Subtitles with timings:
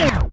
[0.00, 0.30] Hi,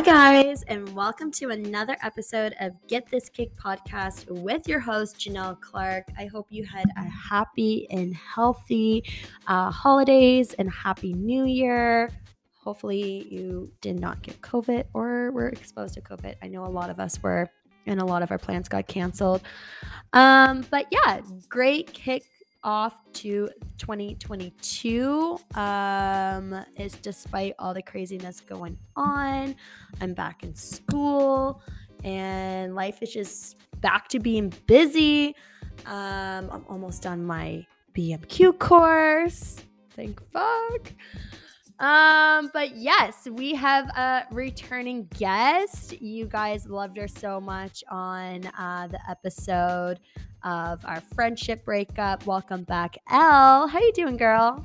[0.00, 5.60] guys, and welcome to another episode of Get This Kick podcast with your host, Janelle
[5.60, 6.08] Clark.
[6.18, 9.04] I hope you had a happy and healthy
[9.46, 12.10] uh, holidays and happy new year.
[12.56, 16.34] Hopefully, you did not get COVID or were exposed to COVID.
[16.42, 17.48] I know a lot of us were,
[17.86, 19.42] and a lot of our plans got canceled.
[20.14, 22.24] Um, but yeah, great kick
[22.64, 29.54] off to 2022 um is despite all the craziness going on.
[30.00, 31.62] I'm back in school
[32.04, 35.34] and life is just back to being busy.
[35.86, 39.62] Um i'm almost done my bmq course.
[39.94, 40.92] Thank fuck.
[41.80, 46.00] Um, but yes, we have a returning guest.
[46.02, 50.00] You guys loved her so much on uh, the episode
[50.42, 52.26] of our friendship breakup.
[52.26, 53.68] Welcome back, Elle.
[53.68, 54.64] How you doing, girl?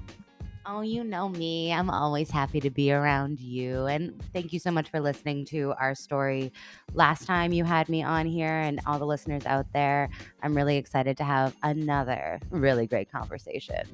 [0.66, 1.74] Oh, you know me.
[1.74, 3.86] I'm always happy to be around you.
[3.88, 6.54] And thank you so much for listening to our story
[6.94, 10.10] last time you had me on here and all the listeners out there.
[10.42, 13.86] I'm really excited to have another really great conversation.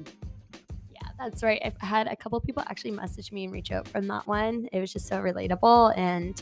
[0.92, 1.60] Yeah, that's right.
[1.64, 4.68] I've had a couple people actually message me and reach out from that one.
[4.72, 5.98] It was just so relatable.
[5.98, 6.40] And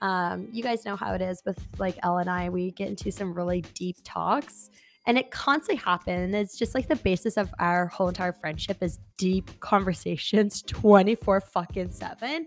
[0.00, 2.48] um, you guys know how it is with like Elle and I.
[2.48, 4.70] We get into some really deep talks
[5.06, 6.34] and it constantly happens.
[6.34, 11.90] It's just like the basis of our whole entire friendship is deep conversations 24 fucking
[11.90, 12.46] 7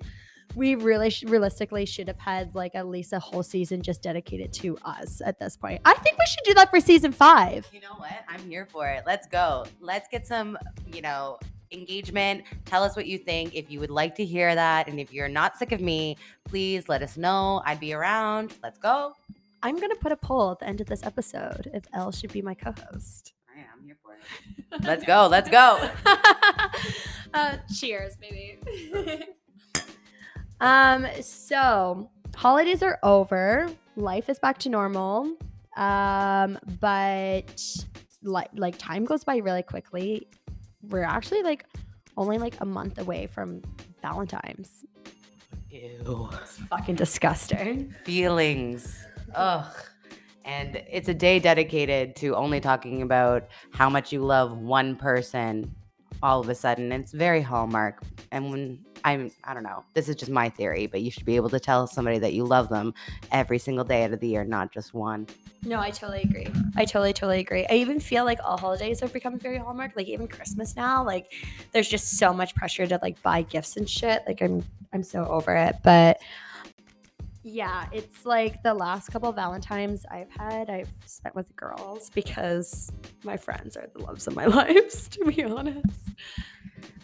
[0.55, 4.51] we really sh- realistically should have had like at least a whole season just dedicated
[4.53, 5.81] to us at this point.
[5.85, 7.67] I think we should do that for season five.
[7.71, 8.23] You know what?
[8.27, 9.03] I'm here for it.
[9.05, 9.65] Let's go.
[9.79, 10.57] Let's get some,
[10.93, 11.39] you know,
[11.71, 12.43] engagement.
[12.65, 13.55] Tell us what you think.
[13.55, 16.89] If you would like to hear that, and if you're not sick of me, please
[16.89, 17.61] let us know.
[17.65, 18.53] I'd be around.
[18.63, 19.13] Let's go.
[19.63, 22.41] I'm gonna put a poll at the end of this episode if Elle should be
[22.41, 23.33] my co-host.
[23.55, 24.83] I am here for it.
[24.83, 25.27] let's go.
[25.27, 25.89] Let's go.
[27.33, 28.59] uh, cheers, baby.
[30.61, 31.05] um.
[31.21, 33.69] So holidays are over.
[33.95, 35.35] Life is back to normal.
[35.77, 36.57] Um.
[36.79, 37.61] But
[38.23, 40.27] like like time goes by really quickly
[40.89, 41.65] we're actually like
[42.17, 43.61] only like a month away from
[44.01, 44.83] Valentine's.
[45.69, 46.29] Ew.
[46.33, 47.93] It's fucking disgusting.
[48.03, 49.05] Feelings.
[49.35, 49.65] Ugh.
[50.43, 55.75] And it's a day dedicated to only talking about how much you love one person
[56.23, 56.91] all of a sudden.
[56.91, 58.01] It's very hallmark.
[58.31, 61.35] And when I'm, I don't know, this is just my theory, but you should be
[61.35, 62.93] able to tell somebody that you love them
[63.31, 65.27] every single day out of the year, not just one.
[65.63, 66.47] No, I totally agree.
[66.75, 67.65] I totally, totally agree.
[67.69, 69.95] I even feel like all holidays have become very hallmark.
[69.95, 71.31] Like even Christmas now, like
[71.71, 74.23] there's just so much pressure to like buy gifts and shit.
[74.27, 75.77] Like I'm, I'm so over it.
[75.83, 76.19] But
[77.43, 82.91] yeah, it's like the last couple Valentines I've had, I've spent with girls because
[83.23, 86.09] my friends are the loves of my lives, to be honest.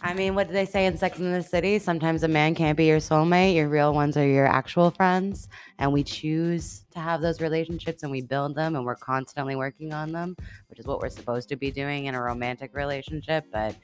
[0.02, 1.80] I mean, what do they say in Sex in the City?
[1.80, 3.56] Sometimes a man can't be your soulmate.
[3.56, 5.50] Your real ones are your actual friends.
[5.80, 9.94] And we choose to have those relationships and we build them and we're constantly working
[9.94, 10.36] on them,
[10.70, 13.46] which is what we're supposed to be doing in a romantic relationship.
[13.52, 13.76] But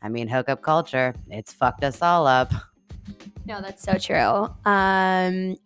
[0.00, 2.50] I mean, hookup culture, it's fucked us all up.
[3.44, 4.48] No, that's so true.
[4.64, 5.56] Um,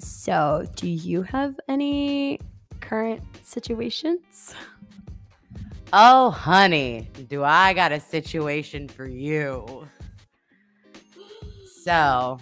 [0.00, 2.40] so do you have any
[2.80, 4.54] current situations?
[5.92, 9.88] Oh, honey, do I got a situation for you?
[11.82, 12.38] So,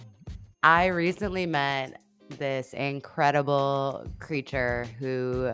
[0.61, 2.01] I recently met
[2.37, 5.53] this incredible creature who,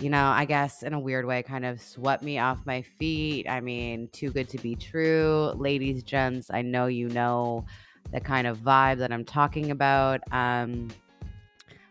[0.00, 3.48] you know, I guess in a weird way kind of swept me off my feet.
[3.48, 5.52] I mean, too good to be true.
[5.56, 7.66] Ladies, gents, I know you know
[8.12, 10.20] the kind of vibe that I'm talking about.
[10.32, 10.88] Um,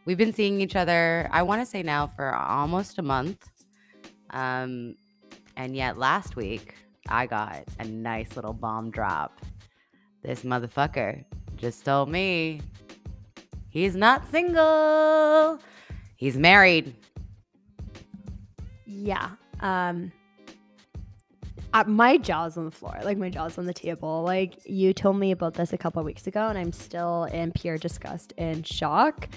[0.05, 3.49] we've been seeing each other, I want to say now, for almost a month.
[4.31, 4.95] Um,
[5.55, 6.75] and yet last week,
[7.07, 9.41] I got a nice little bomb drop.
[10.21, 11.23] This motherfucker
[11.55, 12.61] just told me
[13.69, 15.59] he's not single.
[16.15, 16.95] He's married.
[18.85, 19.31] Yeah.
[19.61, 20.11] Um
[21.73, 22.99] uh, my jaw's on the floor.
[23.03, 24.23] Like my jaw's on the table.
[24.23, 27.77] Like you told me about this a couple weeks ago and I'm still in pure
[27.77, 29.29] disgust and shock.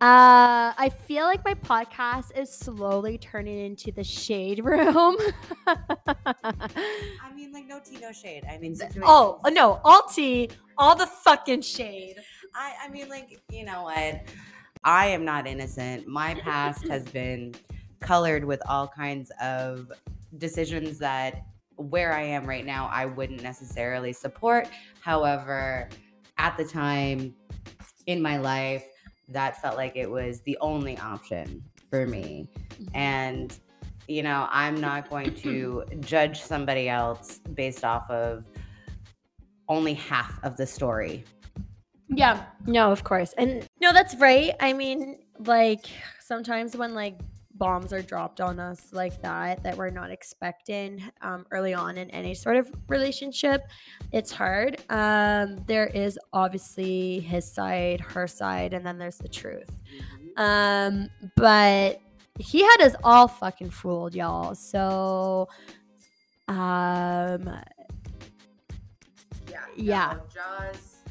[0.00, 5.16] Uh, I feel like my podcast is slowly turning into the shade room.
[5.66, 8.44] I mean, like no tea, no shade.
[8.48, 12.14] I mean, oh no, all tea, all the fucking shade.
[12.54, 14.22] I, I mean, like you know what?
[14.84, 16.06] I am not innocent.
[16.06, 17.56] My past has been
[17.98, 19.90] colored with all kinds of
[20.36, 21.42] decisions that
[21.76, 24.68] where I am right now, I wouldn't necessarily support.
[25.00, 25.88] However,
[26.36, 27.34] at the time
[28.06, 28.84] in my life
[29.28, 32.48] that felt like it was the only option for me.
[32.74, 32.96] Mm-hmm.
[32.96, 33.58] And
[34.08, 38.46] you know, I'm not going to judge somebody else based off of
[39.68, 41.24] only half of the story.
[42.08, 43.34] Yeah, no, of course.
[43.36, 44.52] And no, that's right.
[44.60, 45.84] I mean, like
[46.20, 47.20] sometimes when like
[47.58, 52.10] bombs are dropped on us like that that we're not expecting um, early on in
[52.10, 53.62] any sort of relationship
[54.12, 59.70] it's hard um, there is obviously his side her side and then there's the truth
[60.36, 62.00] um, but
[62.38, 65.48] he had us all fucking fooled y'all so
[66.48, 67.50] um
[69.48, 69.60] Yeah.
[69.76, 70.14] Yeah.
[70.16, 70.22] no,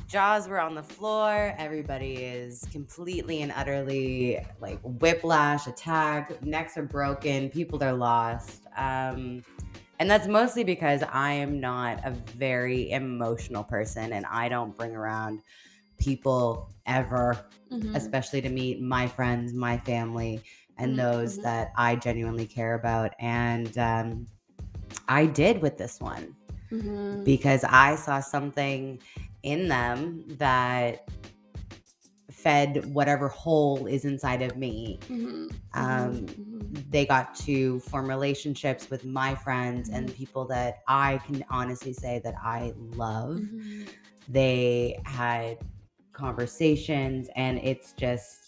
[0.07, 0.47] Jaws.
[0.47, 1.53] Were on the floor.
[1.57, 6.41] Everybody is completely and utterly like whiplash, attack.
[6.43, 7.49] Necks are broken.
[7.49, 8.61] People are lost.
[8.77, 9.43] Um,
[9.99, 14.95] and that's mostly because I am not a very emotional person and I don't bring
[14.95, 15.41] around
[15.97, 17.95] people ever, mhm.
[17.95, 20.41] especially to meet my friends, my family,
[20.77, 21.43] and Mhm, those mhm.
[21.43, 23.13] that I genuinely care about.
[23.19, 24.27] And um,
[25.07, 26.35] I did with this one
[26.71, 27.23] Mhm.
[27.25, 28.99] because I saw something
[29.47, 31.07] in them that
[32.29, 34.99] fed whatever hole is inside of me.
[35.09, 35.51] Mhm.
[35.73, 36.91] Um, Mhm.
[36.91, 42.19] They got to form relationships with my friends and people that I can honestly say
[42.23, 43.39] that I love.
[43.39, 43.87] Mhm.
[44.27, 45.57] They had
[46.11, 48.46] conversations, and it's just,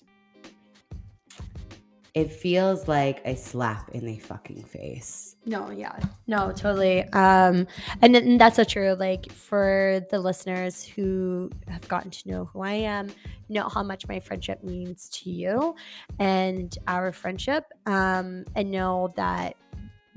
[2.14, 5.36] it feels like a slap in the fucking face.
[5.46, 5.98] No, yeah.
[6.28, 7.04] No, totally.
[7.14, 7.68] Um
[8.02, 8.94] and, then that's so true.
[8.94, 13.10] Like for the listeners who have gotten to know who I am,
[13.48, 15.76] know how much my friendship means to you
[16.20, 17.66] and our friendship.
[17.86, 19.56] Um and know that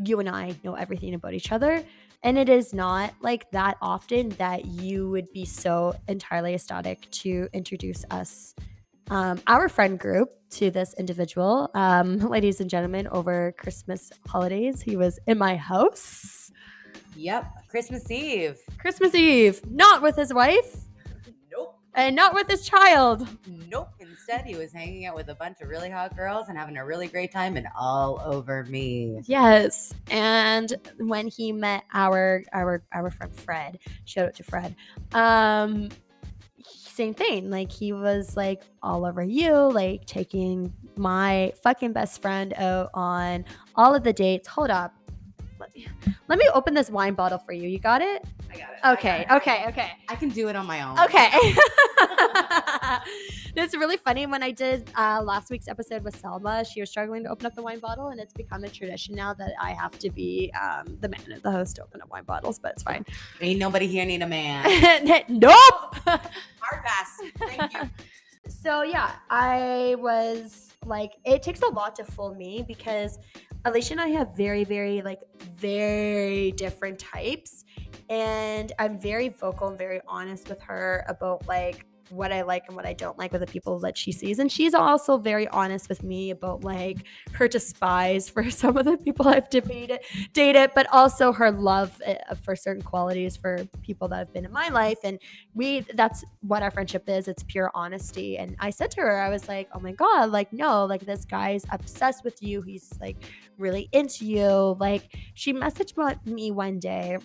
[0.05, 1.85] you and I know everything about each other.
[2.25, 7.49] And it is not like that often that you would be so entirely ecstatic to
[7.53, 8.55] introduce us,
[9.11, 11.71] um, our friend group, to this individual.
[11.75, 16.51] Um, ladies and gentlemen, over Christmas holidays, he was in my house.
[17.17, 18.59] Yep, Christmas Eve.
[18.79, 20.77] Christmas Eve, not with his wife
[21.51, 21.79] Nope.
[21.95, 23.29] and not with his child.
[23.71, 23.91] Nope.
[24.01, 26.85] Instead, he was hanging out with a bunch of really hot girls and having a
[26.85, 29.21] really great time and all over me.
[29.27, 34.75] Yes, and when he met our our our friend Fred, shout out to Fred.
[35.13, 35.89] Um,
[36.95, 37.51] same thing.
[37.51, 43.45] Like he was like all over you, like taking my fucking best friend out on
[43.77, 44.49] all of the dates.
[44.49, 44.95] Hold up.
[46.29, 47.69] Let me, open this wine bottle for you.
[47.69, 48.25] You got it?
[48.51, 48.99] I got it.
[48.99, 49.93] Okay, okay, okay.
[50.09, 50.99] I can do it on my own.
[50.99, 51.29] Okay.
[53.57, 56.65] it's really funny when I did uh, last week's episode with Selma.
[56.65, 59.35] She was struggling to open up the wine bottle, and it's become a tradition now
[59.35, 62.25] that I have to be um, the man, at the host, to open up wine
[62.25, 62.59] bottles.
[62.59, 63.05] But it's fine.
[63.41, 64.65] Ain't nobody here need a man.
[65.29, 65.97] nope.
[66.05, 67.21] Hard pass.
[67.39, 67.91] Thank you.
[68.49, 73.19] so yeah, I was like, it takes a lot to fool me because
[73.65, 75.21] Alicia and I have very, very like
[75.57, 77.65] very different types,
[78.11, 82.77] and I'm very vocal and very honest with her about like what I like and
[82.77, 84.39] what I don't like with the people that she sees.
[84.39, 86.99] And she's also very honest with me about like
[87.33, 90.01] her despise for some of the people I've debated,
[90.33, 94.53] dated, but also her love uh, for certain qualities for people that have been in
[94.53, 94.99] my life.
[95.03, 95.19] And
[95.55, 97.29] we, that's what our friendship is.
[97.29, 98.37] It's pure honesty.
[98.37, 101.25] And I said to her, I was like, oh my God, like, no, like this
[101.25, 102.61] guy's obsessed with you.
[102.61, 103.17] He's like
[103.59, 104.77] really into you.
[104.79, 107.19] Like, she messaged me one day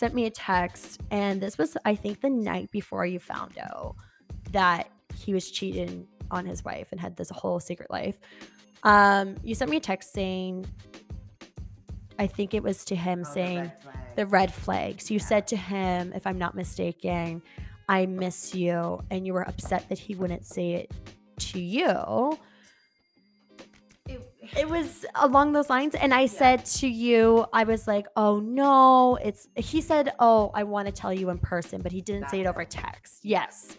[0.00, 3.96] sent me a text, and this was, I think, the night before you found out
[4.50, 8.18] that he was cheating on his wife and had this whole secret life.
[8.82, 10.64] Um, you sent me a text saying,
[12.18, 13.70] I think it was to him saying
[14.16, 15.10] the red flags.
[15.10, 17.42] You said to him, if I'm not mistaken,
[17.86, 20.94] I miss you, and you were upset that he wouldn't say it
[21.50, 22.38] to you.
[24.56, 25.94] It was along those lines.
[25.94, 30.64] And I said to you, I was like, oh no, it's, he said, oh, I
[30.64, 33.24] want to tell you in person, but he didn't say it over text.
[33.24, 33.76] Yes.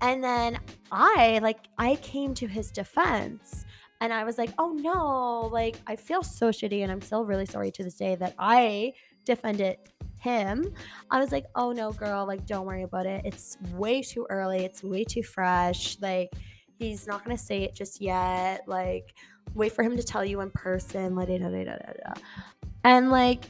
[0.00, 0.58] And then
[0.90, 3.64] I, like, I came to his defense
[4.00, 6.82] and I was like, oh no, like, I feel so shitty.
[6.82, 8.92] And I'm still really sorry to this day that I
[9.24, 9.78] defended
[10.20, 10.72] him.
[11.10, 13.22] I was like, oh no, girl, like, don't worry about it.
[13.24, 14.64] It's way too early.
[14.64, 15.98] It's way too fresh.
[16.00, 16.30] Like,
[16.78, 18.62] he's not going to say it just yet.
[18.66, 19.14] Like,
[19.54, 21.14] wait for him to tell you in person.
[21.14, 22.14] Like, da, da, da, da, da.
[22.84, 23.44] And like,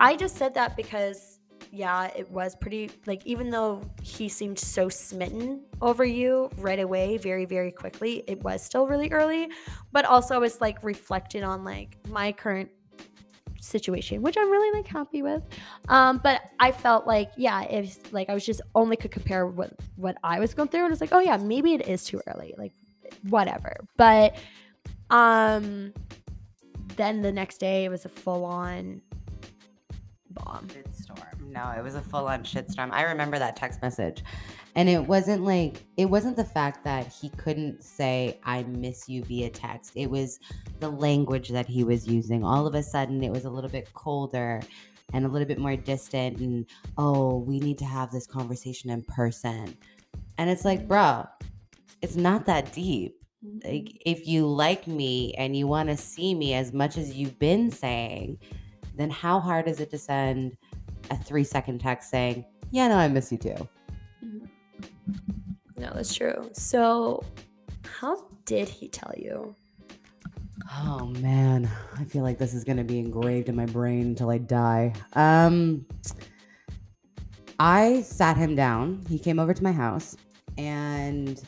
[0.00, 1.38] I just said that because,
[1.70, 7.18] yeah, it was pretty, like, even though he seemed so smitten over you right away,
[7.18, 9.48] very, very quickly, it was still really early.
[9.92, 12.70] But also, I was like reflecting on like my current
[13.60, 15.42] situation, which I'm really like happy with.
[15.88, 19.72] Um, but I felt like, yeah, if like I was just only could compare what
[19.96, 22.54] what I was going through, and it's like, oh yeah, maybe it is too early,
[22.56, 22.72] like
[23.28, 23.76] whatever.
[23.96, 24.36] But
[25.10, 25.92] um
[26.96, 29.00] then the next day it was a full on
[30.30, 30.68] bomb.
[30.68, 31.50] Shitstorm.
[31.50, 32.90] No, it was a full on shitstorm.
[32.92, 34.22] I remember that text message.
[34.74, 39.24] And it wasn't like, it wasn't the fact that he couldn't say, I miss you
[39.24, 39.92] via text.
[39.96, 40.38] It was
[40.78, 42.44] the language that he was using.
[42.44, 44.60] All of a sudden, it was a little bit colder
[45.12, 46.38] and a little bit more distant.
[46.38, 49.76] And, oh, we need to have this conversation in person.
[50.36, 51.26] And it's like, bro,
[52.02, 53.17] it's not that deep.
[53.64, 57.38] Like, if you like me and you want to see me as much as you've
[57.38, 58.38] been saying,
[58.96, 60.56] then how hard is it to send
[61.10, 63.68] a three second text saying, Yeah, no, I miss you too?
[65.76, 66.50] No, that's true.
[66.52, 67.24] So,
[67.84, 69.54] how did he tell you?
[70.72, 74.38] Oh man, I feel like this is gonna be engraved in my brain until I
[74.38, 74.92] die.
[75.12, 75.86] Um,
[77.60, 79.04] I sat him down.
[79.08, 80.16] He came over to my house,
[80.56, 81.40] and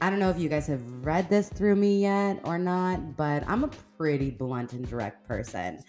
[0.00, 3.42] I don't know if you guys have read this through me yet or not, but
[3.48, 5.82] I'm a pretty blunt and direct person.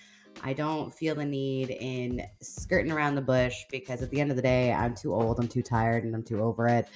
[0.43, 4.35] I don't feel the need in skirting around the bush because at the end of
[4.35, 6.87] the day, I'm too old, I'm too tired, and I'm too over it.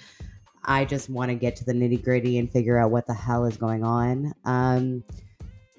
[0.66, 3.46] I just want to get to the nitty gritty and figure out what the hell
[3.46, 4.34] is going on.
[4.46, 5.04] Um,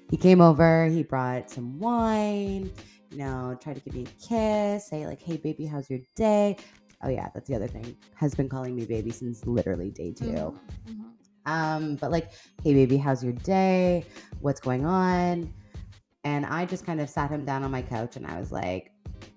[0.09, 2.71] he came over, he brought some wine,
[3.11, 6.55] you know, tried to give me a kiss, say, like, hey, baby, how's your day?
[7.03, 7.97] Oh, yeah, that's the other thing.
[8.13, 11.14] Has been calling me baby since literally day 2 Mm-hmm.
[11.45, 12.31] Um, but like,
[12.63, 14.05] hey, baby, how's your day?
[14.39, 15.53] What's going on?
[16.23, 18.91] And I just kind of sat him down on my couch and I was like,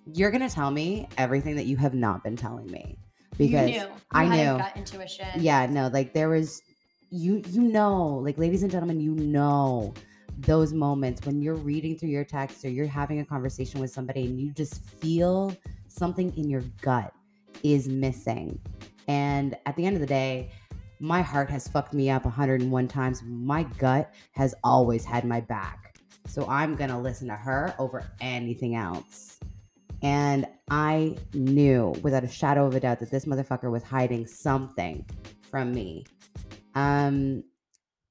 [0.06, 2.98] You're going to tell me everything that you have not been telling me.
[3.36, 3.84] Because you knew.
[3.84, 4.58] You I knew.
[4.58, 5.28] gut intuition.
[5.36, 6.62] Yeah, no, like there was,
[7.10, 9.94] you, you know, like ladies and gentlemen, you know
[10.38, 14.24] those moments when you're reading through your text or you're having a conversation with somebody
[14.26, 15.54] and you just feel
[15.88, 17.12] something in your gut
[17.62, 18.58] is missing.
[19.08, 20.50] And at the end of the day,
[21.00, 23.22] my heart has fucked me up 101 times.
[23.24, 25.96] My gut has always had my back.
[26.26, 29.38] So I'm going to listen to her over anything else.
[30.02, 35.04] And I knew without a shadow of a doubt that this motherfucker was hiding something
[35.50, 36.04] from me.
[36.74, 37.42] Um,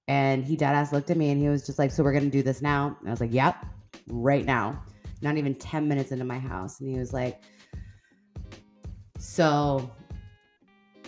[0.08, 2.30] and he dead ass looked at me and he was just like, So we're gonna
[2.30, 2.98] do this now?
[3.00, 3.66] And I was like, Yep,
[4.08, 4.84] right now.
[5.22, 6.80] Not even 10 minutes into my house.
[6.80, 7.42] And he was like,
[9.18, 9.92] So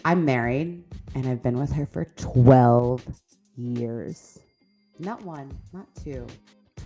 [0.05, 0.83] I'm married
[1.15, 3.03] and I've been with her for 12
[3.57, 4.39] years.
[4.99, 6.25] Not one, not two,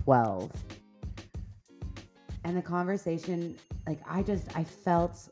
[0.04, 0.50] 12.
[2.44, 3.56] And the conversation,
[3.86, 5.28] like, I just, I felt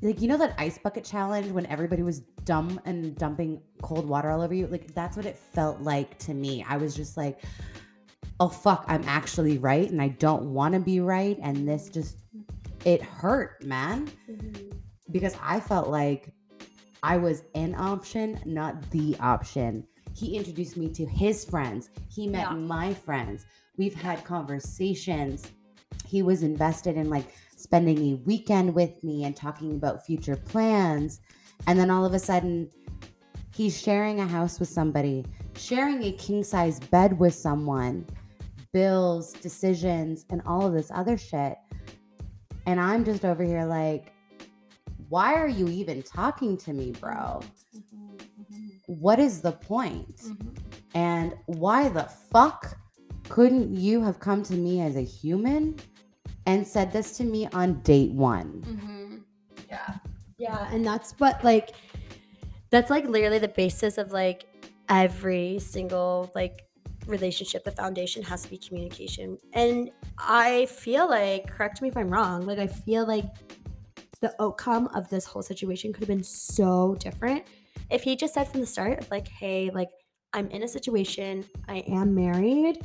[0.00, 4.30] like, you know, that ice bucket challenge when everybody was dumb and dumping cold water
[4.30, 4.66] all over you?
[4.68, 6.64] Like, that's what it felt like to me.
[6.68, 7.40] I was just like,
[8.40, 11.36] oh, fuck, I'm actually right and I don't want to be right.
[11.42, 12.16] And this just,
[12.84, 14.10] it hurt, man.
[14.30, 14.77] Mhm.
[15.10, 16.32] Because I felt like
[17.02, 19.86] I was an option, not the option.
[20.14, 21.90] He introduced me to his friends.
[22.08, 22.56] He met Yeah.
[22.56, 23.46] my friends.
[23.76, 25.44] We've had conversations.
[26.06, 31.20] He was invested in like spending a weekend with me and talking about future plans.
[31.66, 32.68] And then all of a sudden,
[33.54, 35.24] he's sharing a house with somebody,
[35.56, 38.06] sharing a king size bed with someone,
[38.72, 41.56] bills, decisions, and all of this other shit.
[42.66, 44.12] And I'm just over here like,
[45.08, 47.40] why are you even talking to me, bro?
[47.74, 48.18] Mhm.
[48.18, 48.70] Mhm.
[48.86, 50.16] What is the point?
[50.16, 50.56] Mhm.
[50.94, 52.78] And why the fuck
[53.28, 55.76] couldn't you have come to me as a human
[56.46, 58.64] and said this to me on date one?
[59.68, 59.96] Yeah.
[60.38, 60.68] Yeah.
[60.72, 61.74] And that's what, like,
[62.70, 64.44] that's like literally the basis of like
[64.88, 66.64] every single like
[67.06, 67.64] relationship.
[67.64, 69.38] The foundation has to be communication.
[69.52, 73.24] And I feel like, correct me if I'm wrong, like, I feel like
[74.20, 77.44] the outcome of this whole situation could have been so different
[77.90, 79.88] if he just said from the start of like, hey, like,
[80.32, 82.80] I'm in a situation, I am married,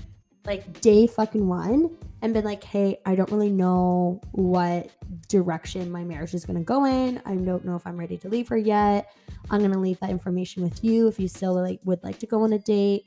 [0.46, 4.90] like day fucking one, and been like, hey, I don't really know what
[5.28, 7.22] direction my marriage is gonna go in.
[7.26, 9.14] I don't know if I'm ready to leave her yet.
[9.50, 12.44] I'm gonna leave that information with you if you still like would like to go
[12.44, 13.04] on a date.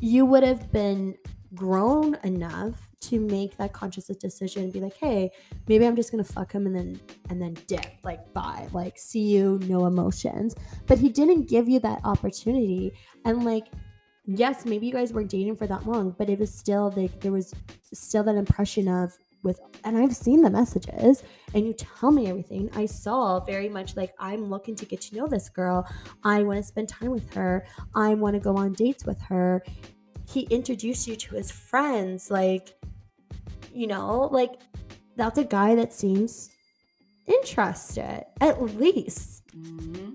[0.00, 1.16] You would have been
[1.54, 5.30] grown enough to make that conscious decision be like, hey,
[5.68, 9.22] maybe I'm just gonna fuck him and then and then dip, like bye, like see
[9.22, 10.54] you, no emotions.
[10.86, 12.92] But he didn't give you that opportunity.
[13.24, 13.66] And like,
[14.26, 17.32] yes, maybe you guys weren't dating for that long, but it was still like there
[17.32, 17.54] was
[17.92, 22.70] still that impression of with and I've seen the messages and you tell me everything.
[22.74, 25.86] I saw very much like I'm looking to get to know this girl.
[26.24, 27.64] I want to spend time with her.
[27.94, 29.62] I want to go on dates with her.
[30.26, 32.74] He introduced you to his friends like
[33.74, 34.60] you know, like
[35.16, 36.50] that's a guy that seems
[37.26, 40.10] interested at least mm-hmm.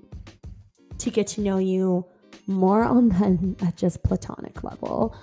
[0.97, 2.05] to get to know you
[2.47, 5.15] more on than at just platonic level.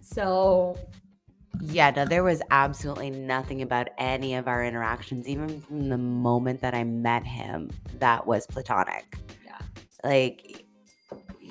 [0.00, 0.78] So
[1.60, 6.60] Yeah, no, there was absolutely nothing about any of our interactions, even from the moment
[6.62, 9.16] that I met him, that was platonic.
[9.44, 9.58] Yeah.
[10.04, 10.64] Like,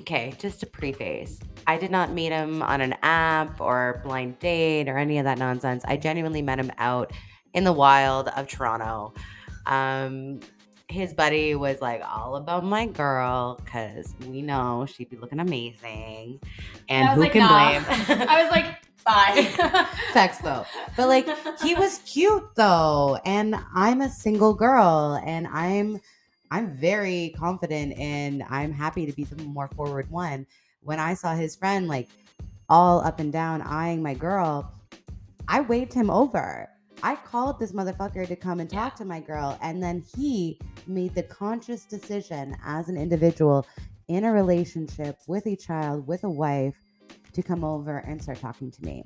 [0.00, 1.38] okay, just a preface,
[1.70, 5.38] I did not meet him on an app or blind date or any of that
[5.38, 5.84] nonsense.
[5.86, 7.12] I genuinely met him out
[7.54, 9.14] in the wild of Toronto.
[9.66, 10.40] Um,
[10.88, 16.40] his buddy was like all about my girl because we know she'd be looking amazing.
[16.88, 17.68] And I was who like, can nah.
[17.68, 17.84] blame?
[18.28, 19.86] I was like, bye.
[20.12, 20.66] Facts though.
[20.96, 21.28] But like
[21.60, 23.16] he was cute though.
[23.24, 26.00] And I'm a single girl and I'm
[26.50, 30.48] I'm very confident and I'm happy to be the more forward one.
[30.82, 32.08] When I saw his friend like
[32.68, 34.72] all up and down eyeing my girl,
[35.48, 36.68] I waved him over.
[37.02, 38.96] I called this motherfucker to come and talk Yeah.
[38.98, 43.66] to my girl, and then he made the conscious decision as an individual
[44.08, 46.76] in a relationship with a child, with a wife,
[47.32, 49.04] to come over and start talking to me.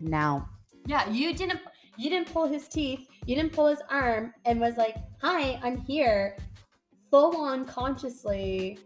[0.00, 0.48] Now,
[0.86, 1.60] yeah, you didn't
[1.98, 5.76] you didn't pull his teeth, you didn't pull his arm and was like, "Hi, I'm
[5.76, 6.36] here."
[7.10, 8.78] Full on consciously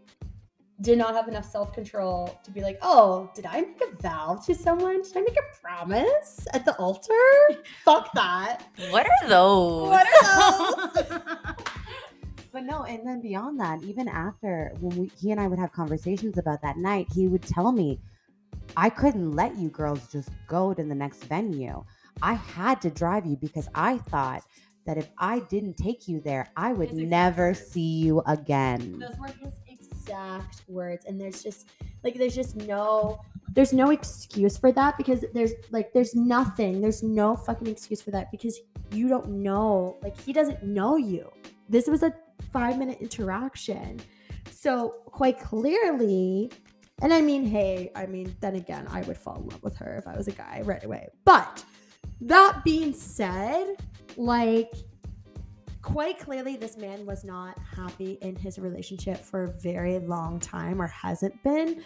[0.81, 4.53] did not have enough self-control to be like, "Oh, did I make a vow to
[4.53, 5.01] someone?
[5.01, 7.13] Did I make a promise at the altar?"
[7.85, 8.63] Fuck that.
[8.89, 9.89] what are those?
[9.89, 11.21] What are those?
[12.53, 15.71] But no, and then beyond that, even after when we, he and I would have
[15.73, 17.99] conversations about that night, he would tell me,
[18.75, 21.83] I couldn't let you girls just go to the next venue.
[22.21, 24.43] I had to drive you because I thought
[24.87, 28.97] that if I didn't take you there, I would never see you again.
[28.97, 29.53] Those were his
[30.07, 31.67] exact words, and there's just
[32.03, 33.21] like there's just no
[33.53, 38.11] there's no excuse for that because there's like there's nothing there's no fucking excuse for
[38.11, 38.59] that because
[38.91, 41.29] you don't know like he doesn't know you.
[41.69, 42.13] This was a
[42.51, 43.99] five minute interaction,
[44.51, 46.51] so quite clearly.
[47.03, 49.97] And I mean, hey, I mean, then again, I would fall in love with her
[49.97, 51.09] if I was a guy right away.
[51.25, 51.63] But
[52.21, 53.75] that being said,
[54.15, 54.71] like
[55.87, 60.81] quite clearly this man was not happy in his relationship for a very long time
[60.81, 61.81] or hasn't been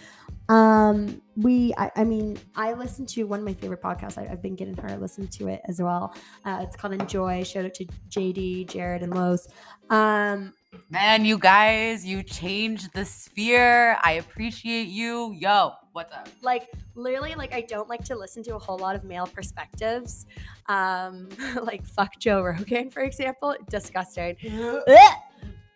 [0.50, 4.42] um we i, I mean i listened to one of my favorite podcasts I, have
[4.42, 7.76] been getting her to listen to it as well uh, it's called enjoy shout out
[7.76, 9.48] to jd jared and Los.
[9.92, 10.52] um
[10.90, 13.98] Man, you guys, you changed the sphere.
[14.02, 15.34] I appreciate you.
[15.38, 16.30] Yo, what's up?
[16.42, 20.26] like literally like i don't like to listen to a whole lot of male perspectives.
[20.68, 21.30] Um
[21.64, 23.56] like fuck joe rogan for example.
[23.70, 24.38] Disgusting.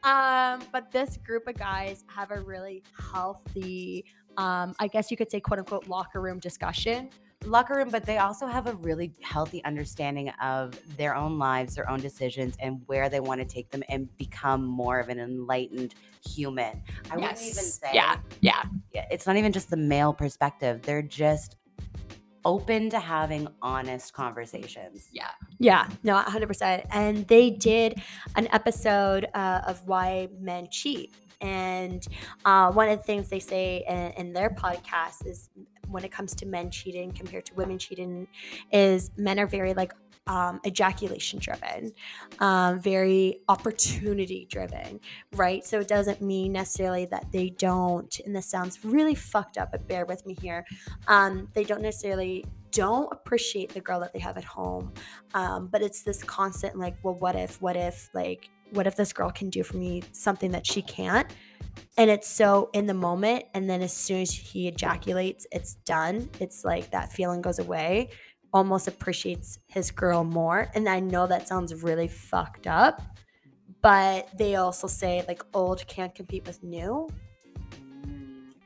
[0.03, 4.05] Um but this group of guys have a really healthy
[4.37, 7.09] um i guess you could say quote unquote locker room discussion
[7.43, 11.89] locker room, but they also have a really healthy understanding of their own lives, their
[11.89, 15.93] own decisions, and where they want to take them and become more of an enlightened
[16.25, 16.81] human.
[17.11, 17.79] I wouldn't even Yes.
[17.79, 18.17] say, Yeah.
[18.41, 18.63] Yeah.
[18.93, 20.81] yeah, it's not even just the male perspective.
[20.81, 21.57] They're just
[22.45, 25.09] open to having honest conversations.
[25.11, 25.29] Yeah.
[25.59, 26.85] Yeah, no, 100%.
[26.91, 28.01] And they did
[28.35, 31.13] an episode uh, of why men cheat.
[31.41, 32.05] And
[32.45, 35.49] uh, one of the things they say in, in their podcast is
[35.89, 38.27] when it comes to men cheating compared to women cheating,
[38.71, 39.93] is men are very like
[40.27, 41.93] um, ejaculation driven,
[42.39, 44.99] um, very opportunity driven,
[45.35, 45.63] right?
[45.63, 49.87] So it doesn't mean necessarily that they don't, and this sounds really fucked up, but
[49.87, 50.65] bear with me here.
[51.07, 54.91] Um, they don't necessarily don't appreciate the girl that they have at home
[55.33, 59.13] um, but it's this constant like well what if what if like what if this
[59.13, 61.33] girl can do for me something that she can't
[61.97, 66.29] and it's so in the moment and then as soon as he ejaculates it's done.
[66.39, 68.09] It's like that feeling goes away
[68.53, 70.71] almost appreciates his girl more.
[70.75, 73.01] And i know that sounds really fucked up
[73.81, 77.07] but they also say like old can't compete with new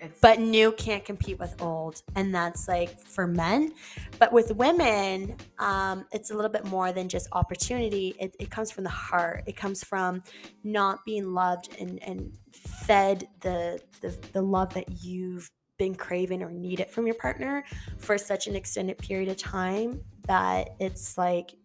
[0.01, 3.73] It's, but new can't compete with old and that's like for men.
[4.17, 8.15] But with women um, it's a little bit more than just opportunity.
[8.19, 9.43] It, it comes from the heart.
[9.45, 10.23] It comes from
[10.63, 16.51] not being loved and, and fed the, the the love that you've been craving or
[16.51, 17.63] needed from your partner
[17.97, 21.55] for such an extended period of time that it's like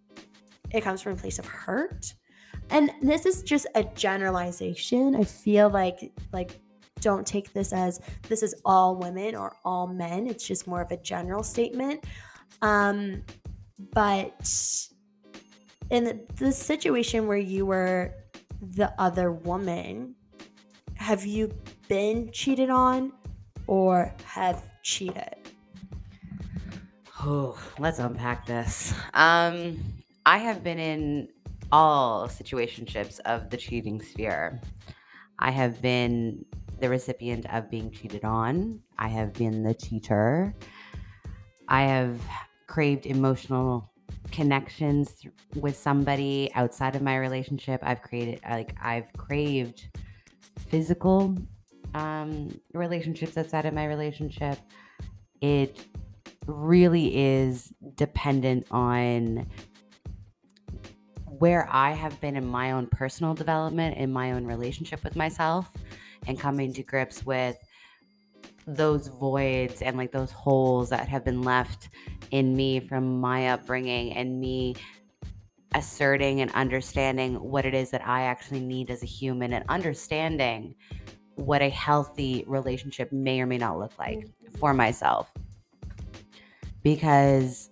[0.71, 2.15] it comes from a place of hurt.
[2.71, 5.15] And this is just a generalization.
[5.17, 6.61] I feel like like
[7.05, 10.27] don't take this as this is all women or all men.
[10.27, 12.03] It's just more of a general statement.
[12.63, 13.23] Um,
[13.93, 14.51] but
[15.91, 18.15] in the, the situation where you were
[18.61, 20.15] the other woman,
[20.97, 21.53] have you
[21.89, 23.13] been cheated on
[23.67, 25.37] or have cheated?
[27.21, 28.95] Oh, let's unpack this.
[29.13, 29.79] Um,
[30.25, 31.29] I have been in
[31.71, 34.61] all situationships of the cheating sphere.
[35.39, 36.45] I have been
[36.81, 38.81] the recipient of being cheated on.
[38.99, 40.55] I have been the cheater.
[41.69, 42.21] I have
[42.67, 43.91] craved emotional
[44.31, 47.81] connections with somebody outside of my relationship.
[47.83, 49.89] I've created like I've craved
[50.69, 51.37] physical
[51.95, 54.59] um, relationships outside of my relationship.
[55.41, 55.81] It
[56.47, 59.47] really is dependent on
[61.39, 65.71] where I have been in my own personal development, in my own relationship with myself,
[66.27, 67.57] and coming to grips with
[68.67, 71.89] those voids and like those holes that have been left
[72.31, 74.75] in me from my upbringing and me
[75.75, 80.75] asserting and understanding what it is that I actually need as a human and understanding
[81.35, 84.59] what a healthy relationship may or may not look like mm-hmm.
[84.59, 85.33] for myself.
[86.83, 87.71] Because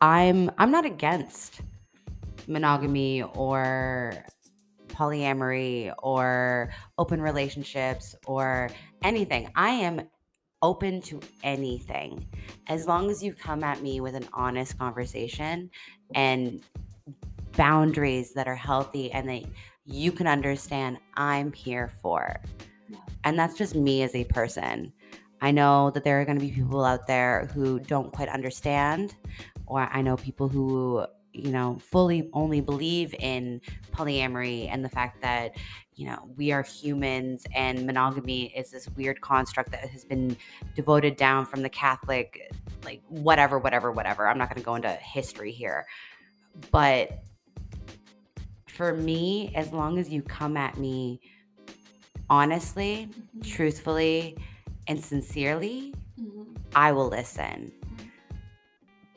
[0.00, 1.60] I'm I'm not against
[2.46, 4.12] monogamy or
[4.92, 8.70] polyamory or open relationships or
[9.02, 9.50] anything.
[9.56, 10.02] I am
[10.62, 12.26] open to anything
[12.68, 15.68] as long as you come at me with an honest conversation
[16.14, 16.62] and
[17.56, 19.42] boundaries that are healthy and that
[19.84, 22.40] you can understand I'm here for.
[23.24, 24.92] And that's just me as a person.
[25.40, 29.16] I know that there are going to be people out there who don't quite understand,
[29.66, 33.60] or I know people who you know, fully only believe in
[33.92, 35.56] polyamory and the fact that,
[35.94, 40.36] you know, we are humans and monogamy is this weird construct that has been
[40.74, 42.52] devoted down from the Catholic,
[42.84, 44.28] like, whatever, whatever, whatever.
[44.28, 45.86] I'm not going to go into history here.
[46.70, 47.22] But
[48.66, 51.20] for me, as long as you come at me
[52.32, 53.40] honestly, mm-hmm.
[53.42, 54.36] truthfully,
[54.88, 56.54] and sincerely, mm-hmm.
[56.74, 57.70] I will listen.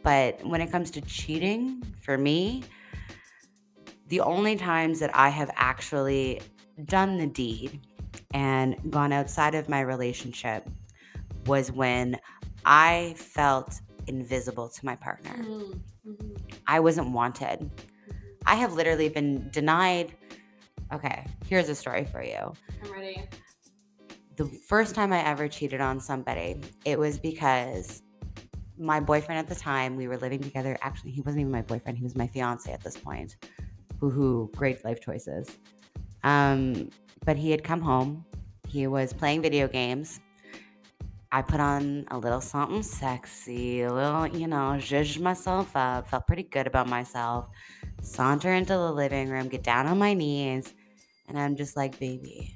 [0.05, 2.61] But when it comes to cheating, for me,
[4.09, 6.41] the only times that I have actually
[6.85, 7.79] done the deed
[8.31, 10.69] and gone outside of my relationship
[11.47, 12.19] was when
[12.65, 15.37] I felt invisible to my partner.
[15.37, 16.11] Mm-hmm.
[16.11, 16.35] mm-hmm.
[16.67, 17.71] I wasn't wanted.
[18.45, 20.13] I have literally been denied.
[20.93, 22.53] Okay, here's a story for you.
[22.83, 23.27] I'm ready.
[24.35, 28.03] The first time I ever cheated on somebody, it was because
[28.77, 30.77] my boyfriend at the time, we were living together.
[30.81, 33.37] Actually, he wasn't even my boyfriend, he was my fiance at this point.
[33.99, 35.49] Hoo hoo, great life choices.
[36.23, 36.89] Um,
[37.25, 38.25] but he had come home.
[38.67, 40.19] He was playing video games.
[41.31, 46.27] I put on a little something sexy, a little, you know, zhuzh myself up, felt
[46.27, 47.47] pretty good about myself.
[48.01, 50.73] Saunter into the living room, get down on my knees,
[51.27, 52.55] and I'm just like, baby,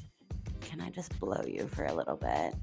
[0.62, 2.54] can I just blow you for a little bit?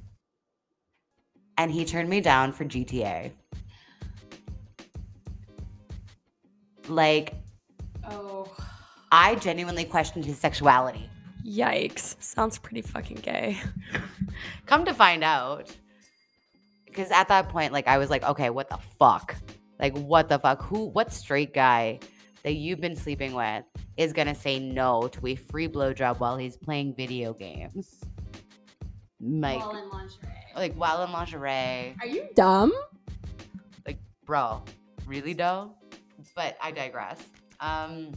[1.59, 3.33] And he turned me down for GTA.
[6.89, 7.35] Like,
[8.05, 8.55] oh,
[9.11, 11.09] I genuinely questioned his sexuality.
[11.45, 12.21] Yikes.
[12.23, 13.59] Sounds pretty fucking gay.
[14.67, 15.75] Come to find out.
[16.85, 19.37] Because at that point, like, I was like, okay, what the fuck?
[19.79, 20.63] Like, what the fuck?
[20.63, 22.01] Who, what straight guy
[22.43, 23.65] that you've been sleeping with
[23.97, 28.01] is going to say no to a free blowjob while he's playing video games?
[29.21, 30.29] Like, while in lingerie.
[30.55, 31.97] Like, while in lingerie.
[32.01, 32.73] Are you dumb?
[33.87, 34.63] Like, bro,
[35.07, 35.75] really though?
[36.35, 37.23] but I digress.
[37.61, 38.13] Um,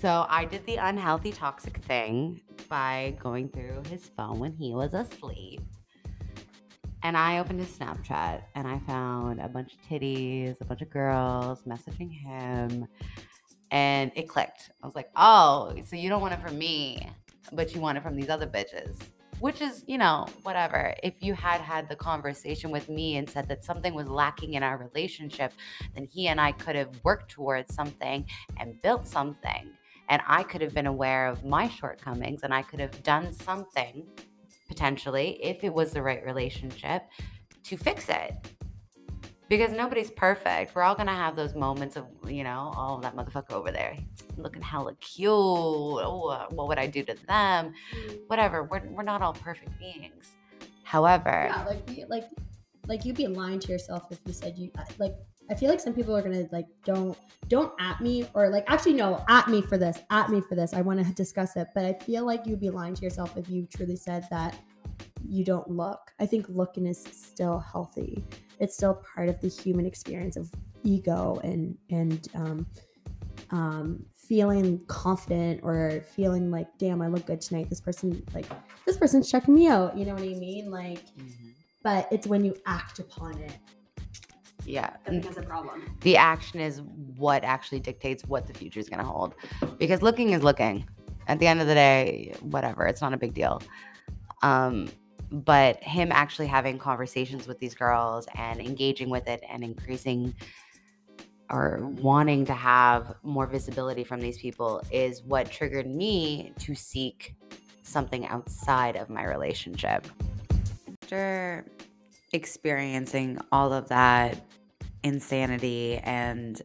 [0.00, 4.94] so I did the unhealthy toxic thing by going through his phone when he was
[4.94, 5.60] asleep.
[7.02, 10.90] And I opened his Snapchat and I found a bunch of titties, a bunch of
[10.90, 12.86] girls messaging him.
[13.70, 14.70] And it clicked.
[14.82, 17.08] I was like, oh, so you don't want it from me,
[17.52, 18.98] but you want it from these other bitches
[19.40, 20.94] which is, you know, whatever.
[21.02, 24.62] If you had had the conversation with me and said that something was lacking in
[24.62, 25.52] our relationship,
[25.94, 28.26] then he and I could have worked towards something
[28.58, 29.70] and built something.
[30.08, 34.06] And I could have been aware of my shortcomings and I could have done something
[34.68, 37.02] potentially, if it was the right relationship,
[37.64, 38.34] to fix it
[39.50, 40.76] because nobody's perfect.
[40.76, 43.96] We're all gonna have those moments of, you know, oh, that motherfucker over there
[44.38, 45.28] looking hella cute.
[45.28, 47.74] Oh, uh, what would I do to them?
[48.28, 48.62] Whatever.
[48.62, 50.36] We're, we're not all perfect beings.
[50.84, 52.24] However, yeah, like like
[52.86, 55.14] like you'd be lying to yourself if you said you uh, like.
[55.50, 58.92] I feel like some people are gonna like don't don't at me or like actually
[58.92, 60.72] no at me for this at me for this.
[60.72, 63.48] I want to discuss it, but I feel like you'd be lying to yourself if
[63.48, 64.56] you truly said that
[65.28, 66.12] you don't look.
[66.18, 68.24] I think looking is still healthy
[68.60, 70.52] it's still part of the human experience of
[70.84, 72.66] ego and and um,
[73.50, 77.68] um, feeling confident or feeling like, damn, I look good tonight.
[77.68, 78.46] This person, like,
[78.86, 79.98] this person's checking me out.
[79.98, 80.70] You know what I mean?
[80.70, 81.48] Like, mm-hmm.
[81.82, 83.58] but it's when you act upon it.
[84.64, 84.90] Yeah.
[85.04, 85.96] That becomes a problem.
[86.02, 86.82] The action is
[87.16, 89.34] what actually dictates what the future is going to hold.
[89.78, 90.86] Because looking is looking.
[91.26, 93.62] At the end of the day, whatever, it's not a big deal.
[94.42, 94.88] Um,
[95.30, 100.34] but him actually having conversations with these girls and engaging with it and increasing
[101.50, 107.34] or wanting to have more visibility from these people is what triggered me to seek
[107.82, 110.06] something outside of my relationship.
[111.02, 111.64] After
[112.32, 114.38] experiencing all of that
[115.02, 116.60] insanity and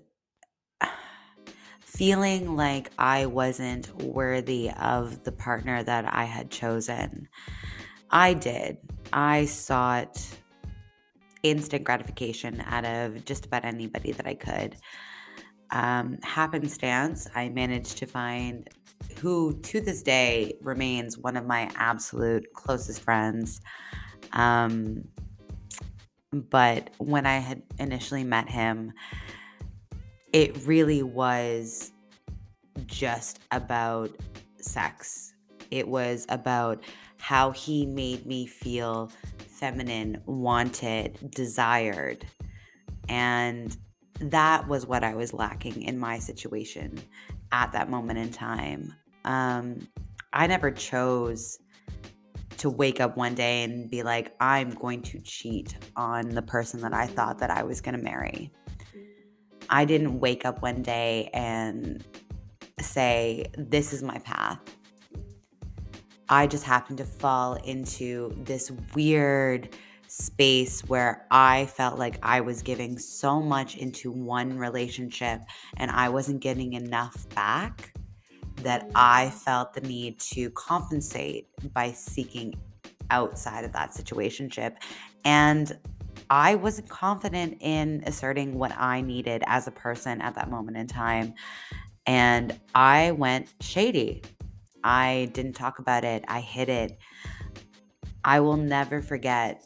[1.79, 7.27] feeling like I wasn't worthy of the partner that I had chosen,
[8.15, 8.77] I did.
[9.11, 10.25] I sought
[11.43, 14.77] instant gratification out of just about anybody that I could.
[15.71, 18.69] Um, happenstance, I managed to find
[19.19, 23.59] who to this day remains one of my absolute closest friends.
[24.31, 25.09] Um,
[26.31, 28.93] but when I had initially met him,
[30.31, 31.91] it really was
[32.85, 34.09] just about
[34.61, 35.33] sex.
[35.69, 36.81] It was about
[37.25, 39.11] how he made me feel
[39.47, 42.23] feminine, wanted, desired.
[43.09, 43.75] And
[44.19, 46.99] that was what I was lacking in my situation
[47.51, 48.93] at that moment in time.
[49.23, 49.87] Um,
[50.33, 51.57] I never chose
[52.57, 56.79] to wake up one day and be like, I'm going to cheat on the person
[56.81, 58.51] that I thought that I was going to marry.
[59.67, 62.05] I didn't wake up one day and
[62.79, 64.59] say, This is my path.
[66.29, 69.69] I just happened to fall into this weird
[70.07, 75.41] space where I felt like I was giving so much into one relationship
[75.77, 77.93] and I wasn't getting enough back
[78.57, 82.55] that I felt the need to compensate by seeking
[83.09, 84.75] outside of that situationship.
[85.23, 85.77] And
[86.29, 90.87] I wasn't confident in asserting what I needed as a person at that moment in
[90.87, 91.33] time.
[92.07, 94.21] And I went shady.
[94.85, 96.99] I didn't talk about it, I hid it.
[98.23, 99.63] I will never forget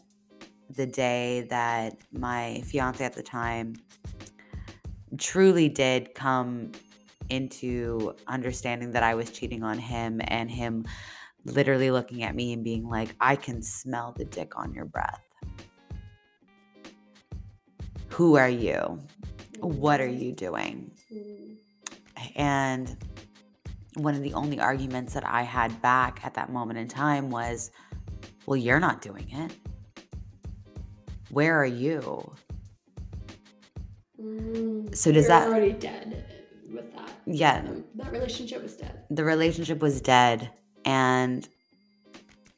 [0.70, 3.76] the day that my fiance at the time
[5.18, 6.72] truly did come
[7.30, 10.86] into understanding that I was cheating on him and him
[11.44, 15.22] literally looking at me and being like, I can smell the dick on your breath.
[18.08, 19.02] Who are you?
[19.60, 20.24] What are mm-hmm.
[20.24, 20.92] you doing?
[21.14, 22.42] Mm-hmm.
[22.42, 22.98] And
[23.96, 27.72] one of the only arguments that I had back at that moment in time was,
[28.46, 29.52] Well, you're not doing it.
[31.30, 32.32] Where are you?
[34.20, 36.26] Mm, So does that- already dead
[36.74, 37.10] with that?
[37.26, 37.60] Yeah.
[37.60, 39.04] Um, that relationship was dead.
[39.10, 40.52] The relationship was dead.
[40.86, 41.48] And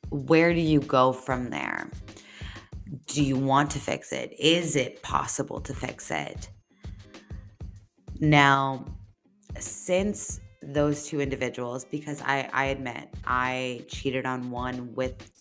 [0.09, 1.89] where do you go from there?
[3.07, 4.33] Do you want to fix it?
[4.39, 6.49] Is it possible to fix it?
[8.19, 8.85] Now,
[9.59, 15.31] since those two individuals, because I, I admit I cheated on one with,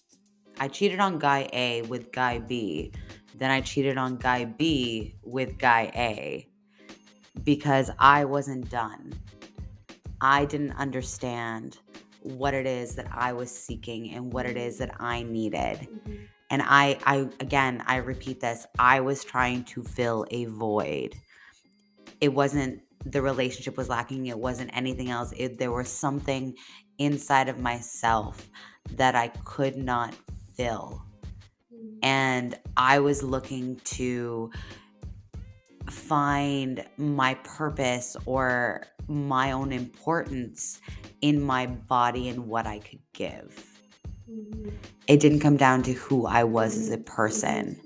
[0.59, 2.93] I cheated on guy A with guy B,
[3.37, 6.49] then I cheated on guy B with guy A
[7.45, 9.15] because I wasn't done.
[10.21, 11.79] I didn't understand
[12.23, 15.79] what it is that I was seeking and what it is that I needed.
[15.79, 16.15] Mm-hmm.
[16.51, 21.15] And I I again, I repeat this, I was trying to fill a void.
[22.21, 25.33] It wasn't the relationship was lacking, it wasn't anything else.
[25.37, 26.55] It, there was something
[26.99, 28.49] inside of myself
[28.97, 30.15] that I could not
[30.55, 31.03] fill.
[31.73, 31.99] Mm-hmm.
[32.03, 34.51] And I was looking to
[35.89, 40.81] find my purpose or my own importance
[41.21, 43.67] in my body and what I could give.
[44.31, 44.71] Mm-hmm.
[45.09, 47.05] It didn't come down to who I was as a mm-hmm.
[47.05, 47.81] person.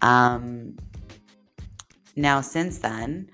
[0.00, 0.76] Um,
[2.16, 3.30] now, since then,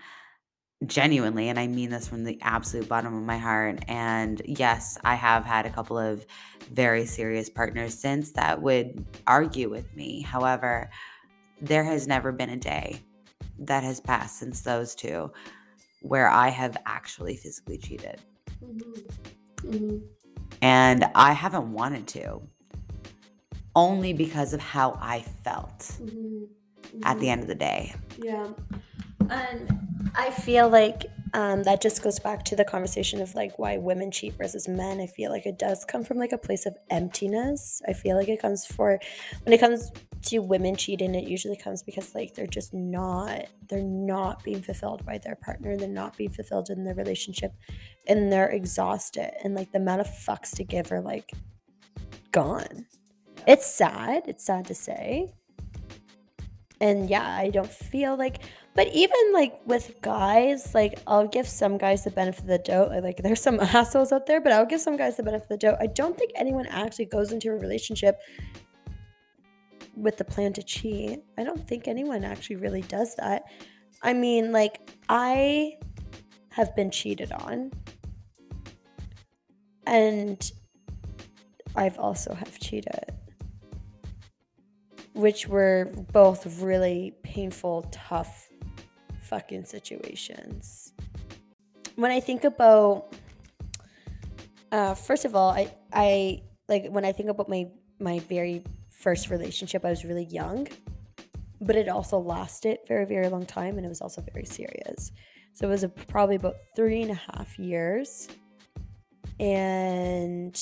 [0.87, 5.15] genuinely, and I mean this from the absolute bottom of my heart, and yes, I
[5.15, 6.25] have had a couple of
[6.73, 10.23] very serious partners since that would argue with me.
[10.23, 10.91] However,
[11.61, 13.03] there has never been a day
[13.59, 15.33] that has passed since those two
[16.03, 18.21] where I have actually physically cheated.
[18.65, 19.69] Mm-hmm.
[19.69, 19.97] Mm-hmm.
[20.63, 22.41] And I haven't wanted to,
[23.75, 26.45] only because of how I felt mm-hmm.
[27.03, 27.95] at the end of the day.
[28.17, 28.49] Yeah.
[29.31, 33.77] And I feel like um, that just goes back to the conversation of like why
[33.77, 35.01] women cheat versus men.
[35.01, 37.83] I feel like it does come from like a place of emptiness.
[37.87, 38.99] I feel like it comes for
[39.43, 39.91] when it comes
[40.27, 45.05] to women cheating, it usually comes because like they're just not they're not being fulfilled
[45.05, 45.77] by their partner.
[45.77, 47.53] They're not being fulfilled in their relationship,
[48.07, 49.33] and they're exhausted.
[49.45, 51.31] And like the amount of fucks to give are like
[52.33, 52.87] gone.
[53.47, 54.25] It's sad.
[54.27, 55.33] It's sad to say.
[56.81, 58.41] And yeah, I don't feel like
[58.75, 63.03] but even like with guys, like I'll give some guys the benefit of the doubt.
[63.03, 65.57] Like there's some assholes out there, but I'll give some guys the benefit of the
[65.57, 65.79] doubt.
[65.81, 68.21] I don't think anyone actually goes into a relationship
[69.99, 71.21] with the plan to cheat.
[71.37, 73.45] I don't think anyone actually really does that.
[74.03, 74.79] I mean, like,
[75.09, 75.75] I
[76.51, 77.73] have been cheated on.
[79.87, 80.51] And
[81.75, 83.17] I've also have cheated.
[85.15, 88.48] Which were both really painful, tough
[89.29, 90.93] fucking situations.
[91.97, 93.13] When I think about
[94.73, 99.31] uh, first of all, I I like when I think about my my very first
[99.31, 100.69] relationship, I was really young,
[101.61, 105.13] but it also lasted very very long time, and it was also very serious.
[105.53, 108.29] So it was a, probably about three and a half years,
[109.41, 110.59] and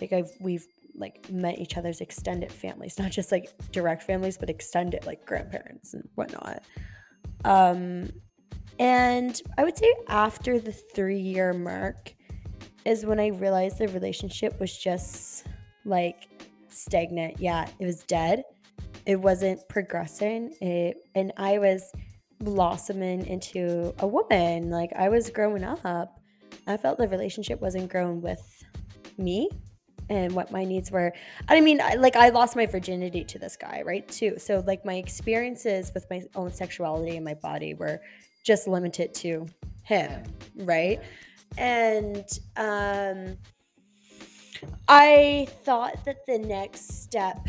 [0.00, 0.66] like I've we've
[0.98, 5.94] like met each other's extended families, not just like direct families, but extended like grandparents
[5.94, 6.62] and whatnot.
[7.44, 8.10] Um,
[8.78, 12.14] and I would say after the three year mark,
[12.86, 15.46] is when I realized the relationship was just
[15.84, 16.28] like
[16.68, 17.40] stagnant.
[17.40, 18.44] Yeah, it was dead.
[19.06, 20.54] It wasn't progressing.
[20.60, 21.82] It and I was
[22.38, 24.70] blossoming into a woman.
[24.70, 26.20] Like I was growing up.
[26.68, 28.64] I felt the relationship wasn't growing with
[29.18, 29.50] me
[30.08, 31.12] and what my needs were.
[31.48, 34.06] I mean, I, like I lost my virginity to this guy, right?
[34.08, 34.38] Too.
[34.38, 38.00] So like my experiences with my own sexuality and my body were
[38.44, 39.46] just limited to
[39.82, 40.22] him,
[40.56, 41.00] right?
[41.58, 43.36] And um,
[44.88, 47.46] I thought that the next step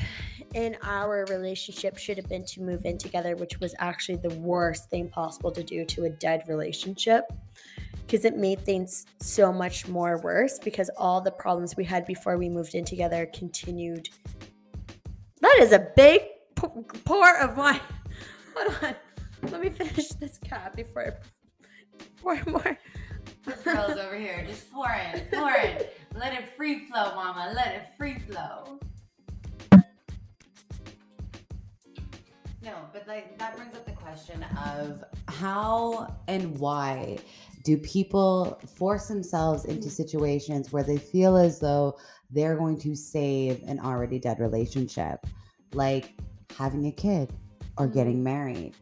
[0.54, 4.90] in our relationship should have been to move in together, which was actually the worst
[4.90, 7.26] thing possible to do to a dead relationship
[8.08, 12.38] because it made things so much more worse because all the problems we had before
[12.38, 14.08] we moved in together continued.
[15.42, 16.22] That is a big
[16.56, 17.82] pour of wine.
[18.56, 18.96] Hold on.
[19.52, 22.78] Let me finish this cap before I pour more.
[23.46, 25.78] This girl's over here just pouring, pouring.
[26.16, 27.52] Let it free flow, mama.
[27.54, 28.80] Let it free flow.
[32.64, 37.18] No, but like that brings up the question of how and why
[37.68, 41.98] do people force themselves into situations where they feel as though
[42.30, 45.28] they're going to save an already dead relationship,
[45.74, 46.16] like
[46.58, 47.34] having a kid
[47.78, 48.74] or getting married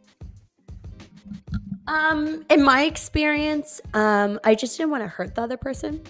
[1.88, 6.02] um, in my experience, um, I just didn't want to hurt the other person.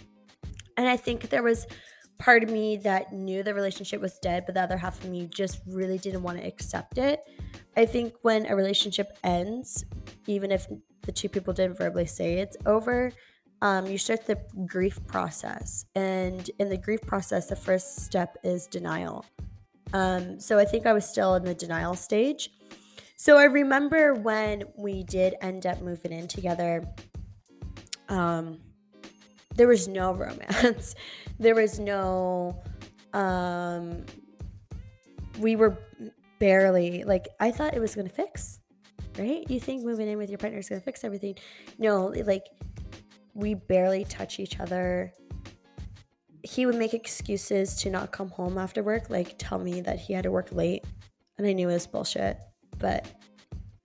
[0.77, 1.65] And I think there was
[2.17, 5.27] part of me that knew the relationship was dead, but the other half of me
[5.27, 7.21] just really didn't want to accept it.
[7.75, 9.85] I think when a relationship ends,
[10.27, 10.67] even if
[11.05, 13.11] the two people didn't verbally say it's over,
[13.61, 15.85] um, you start the grief process.
[15.95, 19.25] And in the grief process, the first step is denial.
[19.93, 22.49] Um, so I think I was still in the denial stage.
[23.17, 26.85] So I remember when we did end up moving in together,
[28.09, 28.59] um,
[29.55, 30.95] there was no romance.
[31.39, 32.61] there was no,
[33.13, 34.05] um,
[35.39, 35.77] we were
[36.39, 38.59] barely, like, I thought it was going to fix,
[39.17, 39.49] right?
[39.49, 41.36] You think moving in with your partner is going to fix everything.
[41.78, 42.45] No, like,
[43.34, 45.13] we barely touch each other.
[46.43, 50.13] He would make excuses to not come home after work, like tell me that he
[50.13, 50.86] had to work late.
[51.38, 52.38] And I knew it was bullshit
[52.80, 53.08] but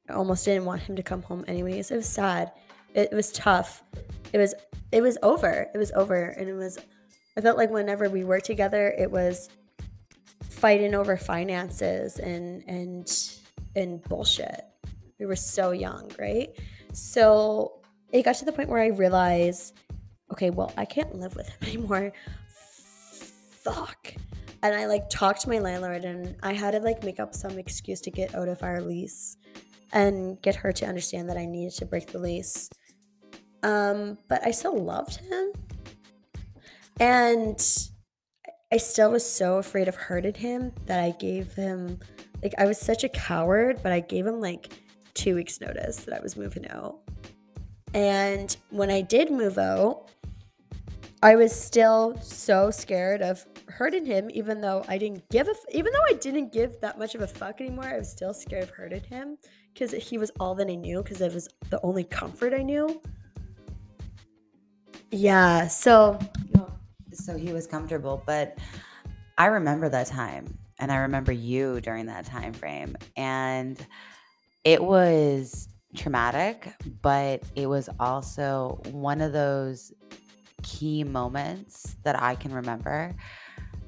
[0.08, 1.90] I almost didn't want him to come home anyways.
[1.90, 2.52] It was sad.
[2.94, 3.82] It was tough.
[4.32, 4.54] It was
[4.92, 5.68] it was over.
[5.72, 6.78] It was over and it was
[7.36, 9.48] I felt like whenever we were together it was
[10.48, 13.10] fighting over finances and and
[13.76, 14.64] and bullshit.
[15.20, 16.48] We were so young, right?
[16.92, 17.80] So
[18.10, 19.78] it got to the point where I realized,
[20.32, 22.12] okay, well, I can't live with him anymore.
[23.62, 24.14] Fuck
[24.62, 27.58] and I like talked to my landlord and I had to like make up some
[27.58, 29.36] excuse to get out of our lease
[29.92, 32.68] and get her to understand that I needed to break the lease.
[33.62, 35.52] Um, but I still loved him.
[36.98, 37.60] And
[38.72, 41.98] I still was so afraid of hurting him that I gave him
[42.42, 44.68] like I was such a coward, but I gave him like
[45.20, 46.98] two weeks notice that I was moving out.
[47.92, 50.10] And when I did move out,
[51.22, 55.74] I was still so scared of hurting him, even though I didn't give a, f-
[55.74, 57.84] even though I didn't give that much of a fuck anymore.
[57.84, 59.36] I was still scared of hurting him
[59.74, 63.02] because he was all that I knew because it was the only comfort I knew.
[65.10, 66.18] Yeah, so
[67.12, 68.56] so he was comfortable, but
[69.36, 73.84] I remember that time, and I remember you during that time frame, and
[74.64, 79.92] it was traumatic, but it was also one of those
[80.62, 83.14] key moments that I can remember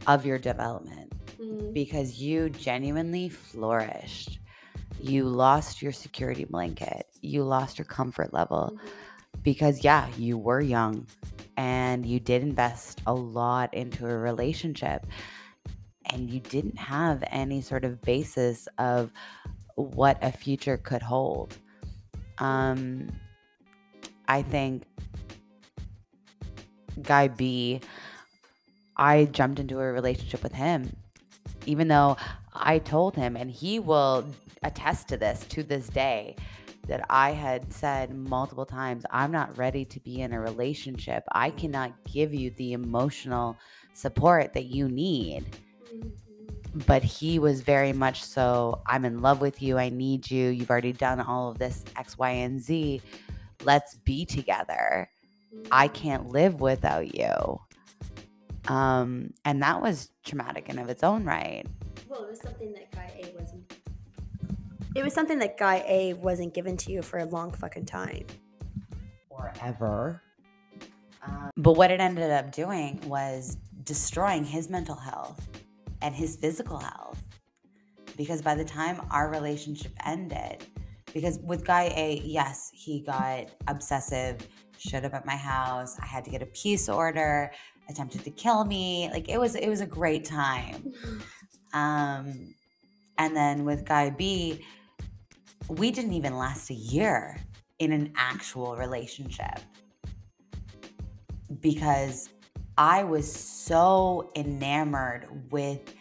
[0.06, 1.72] of your development mm-hmm.
[1.72, 4.38] because you genuinely flourished.
[5.00, 9.40] You lost your security blanket, you lost your comfort level mm-hmm.
[9.42, 11.06] because, yeah, you were young
[11.56, 15.06] and you did invest a lot into a relationship.
[16.06, 19.12] and you didn't have any sort of basis of
[19.74, 21.56] what a future could hold.
[22.38, 23.08] Um,
[24.28, 24.84] I think
[27.02, 27.80] Guy B,
[28.96, 30.94] I jumped into a relationship with him,
[31.66, 32.16] even though
[32.52, 34.26] I told him, and he will
[34.62, 36.36] attest to this to this day,
[36.88, 41.24] that I had said multiple times, I'm not ready to be in a relationship.
[41.32, 43.56] I cannot give you the emotional
[43.92, 45.44] support that you need.
[46.74, 49.78] But he was very much so, I'm in love with you.
[49.78, 50.48] I need you.
[50.48, 53.02] You've already done all of this X, Y, and Z.
[53.64, 55.10] Let's be together.
[55.70, 57.60] I can't live without you.
[58.68, 61.64] Um, and that was traumatic in of its own right.
[62.08, 63.74] Well, it was something that guy A wasn't.
[64.94, 68.26] It was something that guy A wasn't given to you for a long fucking time.
[69.30, 70.22] Or ever.
[71.26, 75.48] Um, but what it ended up doing was destroying his mental health
[76.02, 77.22] and his physical health.
[78.16, 80.66] Because by the time our relationship ended,
[81.14, 84.46] because with guy A, yes, he got obsessive,
[84.78, 85.96] showed up at my house.
[86.00, 87.50] I had to get a peace order,
[87.88, 89.08] attempted to kill me.
[89.12, 90.92] Like it was it was a great time.
[91.72, 92.54] Um
[93.18, 94.64] and then with guy B,
[95.68, 97.38] we didn't even last a year
[97.78, 99.60] in an actual relationship
[101.60, 102.28] because
[102.76, 105.94] I was so enamored with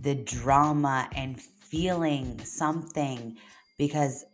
[0.00, 3.36] the drama and feeling something
[3.78, 4.24] because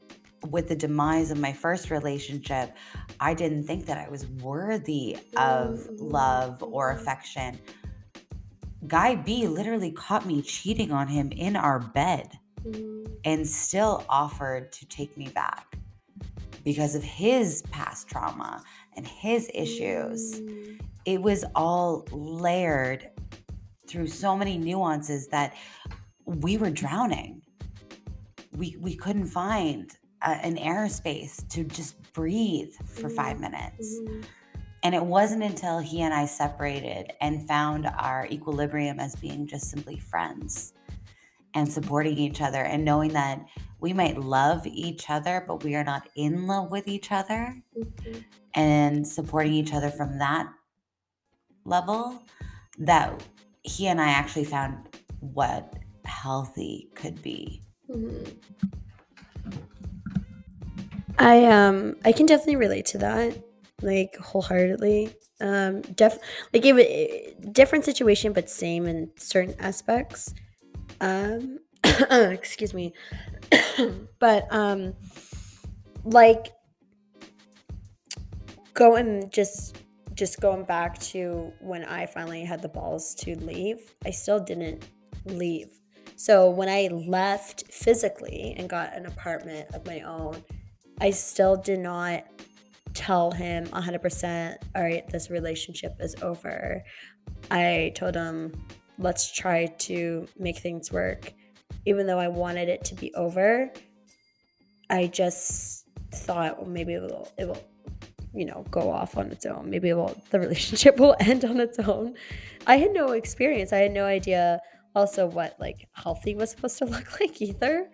[0.51, 2.77] with the demise of my first relationship,
[3.21, 7.01] I didn't think that I was worthy of love or mm.
[7.01, 7.59] affection.
[8.87, 13.11] Guy B literally caught me cheating on him in our bed mm.
[13.25, 15.77] and still offered to take me back
[16.65, 18.63] because of his past trauma
[18.99, 20.41] and his issues.
[20.41, 20.81] Mm.
[21.07, 23.09] It was all layered
[23.87, 25.55] through so many nuances that
[26.27, 27.41] we were drowning.
[28.53, 29.91] We, we couldn't find
[30.23, 33.53] a, an airspace to just breathe for five mm-hmm.
[33.53, 34.01] minutes.
[34.01, 34.21] Mm-hmm.
[34.83, 39.71] And it wasn't until he and I separated and found our equilibrium as being just
[39.71, 40.75] simply friends
[41.55, 43.45] and supporting each other and knowing that
[43.81, 47.63] we might love each other, but we are not in love with each other
[48.55, 50.49] and supporting each other from that
[51.65, 52.23] level
[52.79, 53.23] that
[53.63, 54.89] he and I actually found
[55.21, 55.75] what
[56.05, 57.63] healthy could be.
[61.19, 63.37] I um I can definitely relate to that,
[63.83, 65.15] like wholeheartedly.
[65.41, 66.19] Um, def
[66.53, 70.35] like it was different situation, but same in certain aspects.
[71.01, 71.59] Um,
[72.11, 72.93] excuse me,
[74.19, 74.95] but um,
[76.05, 76.53] like
[78.75, 79.77] going just
[80.15, 84.85] just going back to when I finally had the balls to leave, I still didn't
[85.25, 85.71] leave.
[86.17, 90.43] So when I left physically and got an apartment of my own,
[91.01, 92.25] I still did not
[92.95, 96.83] tell him 100%, all right, this relationship is over.
[97.53, 98.61] I told him,
[98.99, 101.33] let's try to make things work.
[101.87, 103.73] Even though I wanted it to be over,
[104.91, 107.63] I just thought, well, maybe it will, it will,
[108.35, 109.71] you know, go off on its own.
[109.71, 112.15] Maybe it will, the relationship will end on its own.
[112.67, 113.73] I had no experience.
[113.73, 114.61] I had no idea
[114.95, 117.91] also what like healthy was supposed to look like either.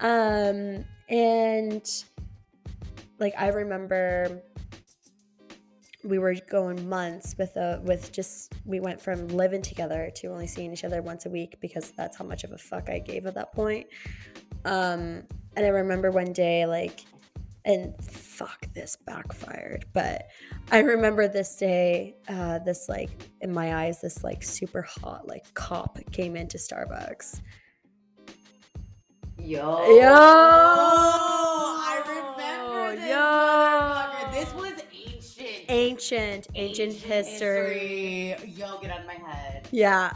[0.00, 1.88] Um, and
[3.18, 4.42] like I remember
[6.04, 10.46] we were going months with a with just we went from living together to only
[10.46, 13.26] seeing each other once a week because that's how much of a fuck I gave
[13.26, 13.86] at that point.
[14.64, 15.24] Um
[15.56, 17.04] and I remember one day like
[17.66, 20.28] and fuck this backfired but
[20.72, 23.10] i remember this day uh this like
[23.42, 27.42] in my eyes this like super hot like cop came into starbucks
[29.42, 29.58] Yo.
[29.96, 30.12] Yo.
[31.82, 33.08] I remember this.
[33.08, 34.30] Yo.
[34.32, 34.69] This was
[35.70, 36.46] ancient.
[36.54, 37.78] ancient ancient history.
[38.28, 38.50] history.
[38.50, 39.68] Yo, get out of my head.
[39.70, 40.12] yeah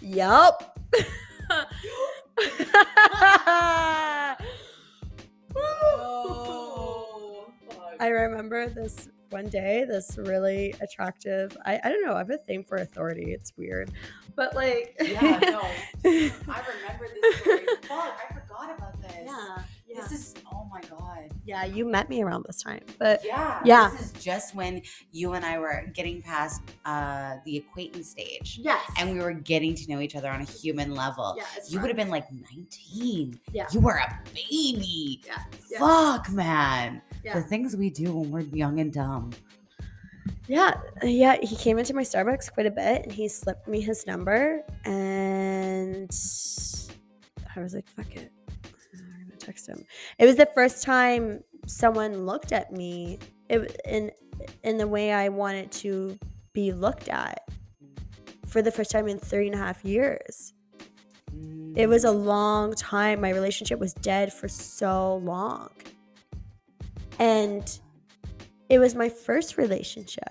[0.00, 0.78] yup
[5.54, 7.46] Oh.
[8.00, 11.56] I remember this one day, this really attractive.
[11.64, 12.14] I, I don't know.
[12.14, 13.32] I have a thing for authority.
[13.32, 13.90] It's weird,
[14.34, 15.60] but like, Yeah, no.
[16.04, 17.58] I remember this story.
[17.82, 19.12] Fuck, I forgot about this.
[19.24, 19.58] yeah,
[19.94, 21.28] yeah, This is, oh my God.
[21.44, 21.64] yeah.
[21.64, 23.60] You met me around this time, but Yeah.
[23.64, 23.90] Yeah.
[23.92, 24.82] This is just when
[25.12, 28.58] you and I were getting past uh, the acquaintance stage.
[28.62, 31.36] yes, And we were getting to know each other on a human level.
[31.56, 33.38] it's You would have been like 19.
[33.52, 33.66] Yeah.
[33.72, 35.20] You were a baby.
[35.26, 35.38] yeah,
[35.70, 37.02] yeah, Fuck, man.
[37.24, 37.34] yeah.
[37.34, 39.30] The things we do when we're young and dumb.
[40.48, 44.06] Yeah, yeah, he came into my Starbucks quite a bit and he slipped me his
[44.08, 46.10] number and
[47.56, 48.32] I was like, fuck it.
[49.42, 49.84] Text him.
[50.18, 53.18] It was the first time someone looked at me
[53.48, 54.10] it, in
[54.62, 56.18] in the way I wanted to
[56.52, 57.48] be looked at
[58.46, 60.52] for the first time in three and a half years.
[61.74, 63.20] It was a long time.
[63.20, 65.70] My relationship was dead for so long.
[67.18, 67.80] And
[68.68, 70.22] it was my first relationship.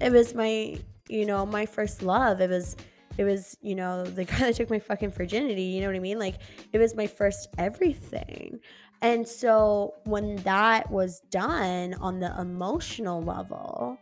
[0.00, 0.78] It was my,
[1.08, 2.40] you know, my first love.
[2.40, 2.76] It was
[3.20, 6.00] it was, you know, the guy that took my fucking virginity, you know what I
[6.00, 6.18] mean?
[6.18, 6.36] Like
[6.72, 8.60] it was my first everything.
[9.02, 13.98] And so when that was done on the emotional level,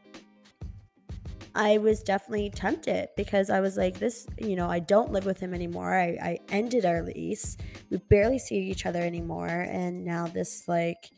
[1.55, 5.41] I was definitely tempted because I was like, this, you know, I don't live with
[5.41, 5.93] him anymore.
[5.93, 7.57] I, I ended our lease.
[7.91, 9.49] We barely see each other anymore.
[9.49, 11.11] And now this, like,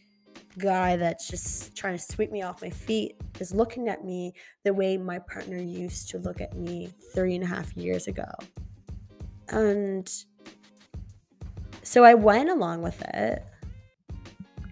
[0.58, 4.32] guy that's just trying to sweep me off my feet is looking at me
[4.64, 8.30] the way my partner used to look at me three and a half years ago.
[9.48, 10.10] And
[11.82, 13.44] so I went along with it.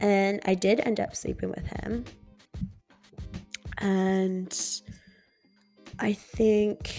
[0.01, 2.05] And I did end up sleeping with him.
[3.79, 4.57] And
[5.99, 6.95] I think,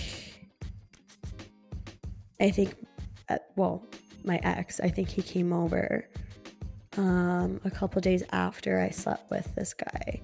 [2.42, 2.76] I think,
[3.30, 3.86] uh, well,
[4.26, 6.10] my ex, I think he came over
[7.00, 10.22] um, a couple days after I slept with this guy.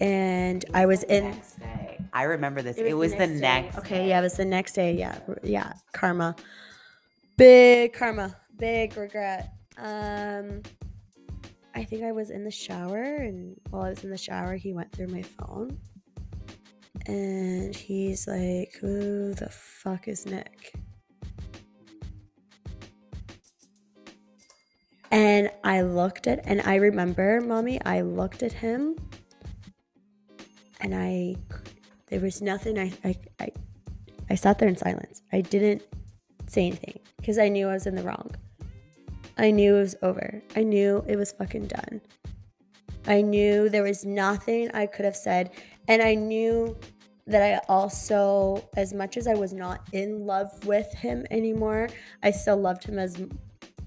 [0.00, 1.40] And I was in.
[2.12, 2.76] I remember this.
[2.76, 3.40] It was, it was the, next.
[3.74, 4.94] Next okay, yeah, it was the next day.
[4.94, 6.34] Yeah, yeah, karma.
[7.36, 8.36] Big karma.
[8.58, 9.54] Big regret.
[9.78, 10.62] Um,
[11.76, 14.72] I think I was in the shower, and while I was in the shower, he
[14.72, 15.78] went through my phone,
[17.06, 20.74] and he's like, "Who the fuck is Nick?"
[25.14, 28.96] And I looked at, and I remember, mommy, I looked at him
[30.80, 31.36] and I,
[32.08, 33.52] there was nothing, I, I, I,
[34.28, 35.22] I sat there in silence.
[35.32, 35.82] I didn't
[36.48, 38.34] say anything because I knew I was in the wrong.
[39.38, 40.42] I knew it was over.
[40.56, 42.00] I knew it was fucking done.
[43.06, 45.52] I knew there was nothing I could have said.
[45.86, 46.76] And I knew
[47.28, 51.88] that I also, as much as I was not in love with him anymore,
[52.20, 53.22] I still loved him as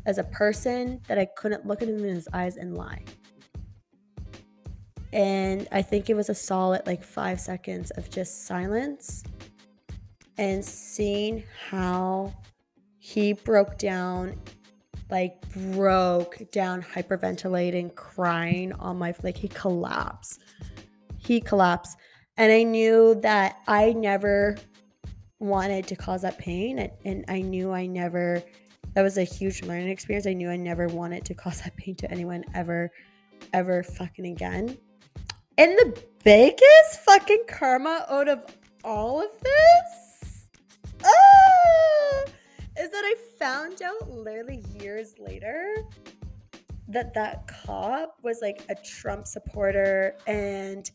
[0.07, 3.03] as a person that I couldn't look at him in his eyes and lie.
[5.11, 9.23] And I think it was a solid like five seconds of just silence
[10.37, 12.33] and seeing how
[12.99, 14.39] he broke down,
[15.09, 20.41] like broke down, hyperventilating, crying on my, like he collapsed.
[21.17, 21.97] He collapsed.
[22.37, 24.55] And I knew that I never
[25.39, 26.79] wanted to cause that pain.
[26.79, 28.43] And, and I knew I never
[28.97, 30.25] that was a huge learning experience.
[30.25, 32.91] I knew I never wanted to cause that pain to anyone ever,
[33.53, 34.75] ever fucking again.
[35.59, 38.43] And the biggest fucking karma out of
[38.83, 40.47] all of this
[41.05, 42.23] ah,
[42.79, 45.75] is that I found out literally years later
[46.87, 50.89] that that cop was like a Trump supporter and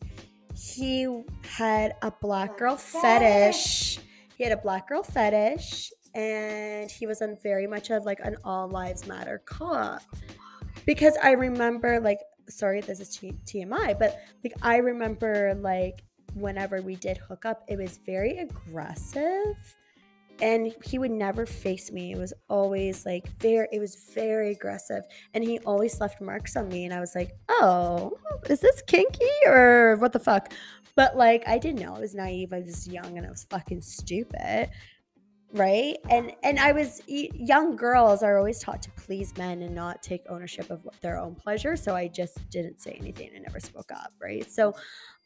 [0.53, 3.99] he had a black girl fetish.
[4.37, 8.35] He had a black girl fetish and he was on very much of like an
[8.43, 10.01] all lives matter cop.
[10.85, 16.03] Because i remember like sorry this is tmi but like i remember like
[16.33, 19.55] whenever we did hook up it was very aggressive
[20.41, 22.11] and he would never face me.
[22.11, 25.03] It was always like very it was very aggressive
[25.33, 28.17] and he always left marks on me and i was like oh
[28.49, 30.53] is this kinky or what the fuck?
[30.95, 31.95] But like i didn't know.
[31.95, 32.53] I was naive.
[32.53, 34.69] I was young and i was fucking stupid
[35.53, 35.97] right?
[36.09, 40.23] And and i was young girls are always taught to please men and not take
[40.29, 41.75] ownership of their own pleasure.
[41.75, 44.11] So i just didn't say anything and never spoke up.
[44.21, 44.51] Right?
[44.51, 44.75] So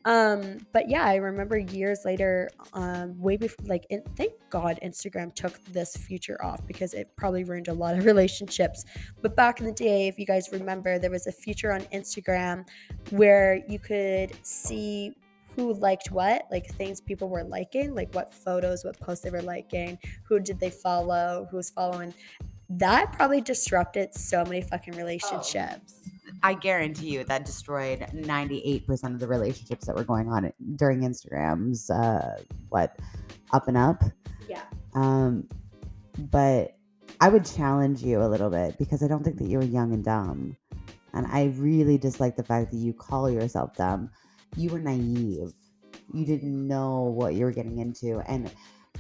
[0.06, 5.34] um but yeah i remember years later um way before like in, thank god instagram
[5.34, 8.86] took this feature off because it probably ruined a lot of relationships.
[9.22, 12.68] But back in the day if you guys remember there was a feature on instagram
[13.10, 15.14] where you could see
[15.58, 19.42] who liked what, like things people were liking, like what photos, what posts they were
[19.42, 22.14] liking, who did they follow, who was following.
[22.70, 26.02] That probably disrupted so many fucking relationships.
[26.06, 26.12] Oh.
[26.44, 31.90] I guarantee you that destroyed 98% of the relationships that were going on during Instagram's
[31.90, 32.38] uh
[32.70, 32.96] what
[33.52, 34.04] up and up.
[34.48, 34.62] Yeah.
[34.94, 35.48] Um
[36.32, 36.76] but
[37.20, 40.04] I would challenge you a little bit because I don't think that you're young and
[40.04, 40.56] dumb.
[41.14, 44.12] And I really dislike the fact that you call yourself dumb
[44.56, 45.54] you were naive.
[46.14, 48.20] You didn't know what you were getting into.
[48.28, 48.52] And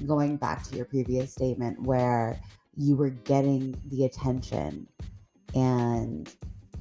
[0.06, 2.39] going back to your previous statement where
[2.76, 4.88] you were getting the attention
[5.56, 6.30] and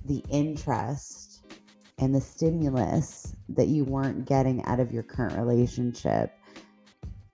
[0.05, 1.45] the interest
[1.99, 6.33] and the stimulus that you weren't getting out of your current relationship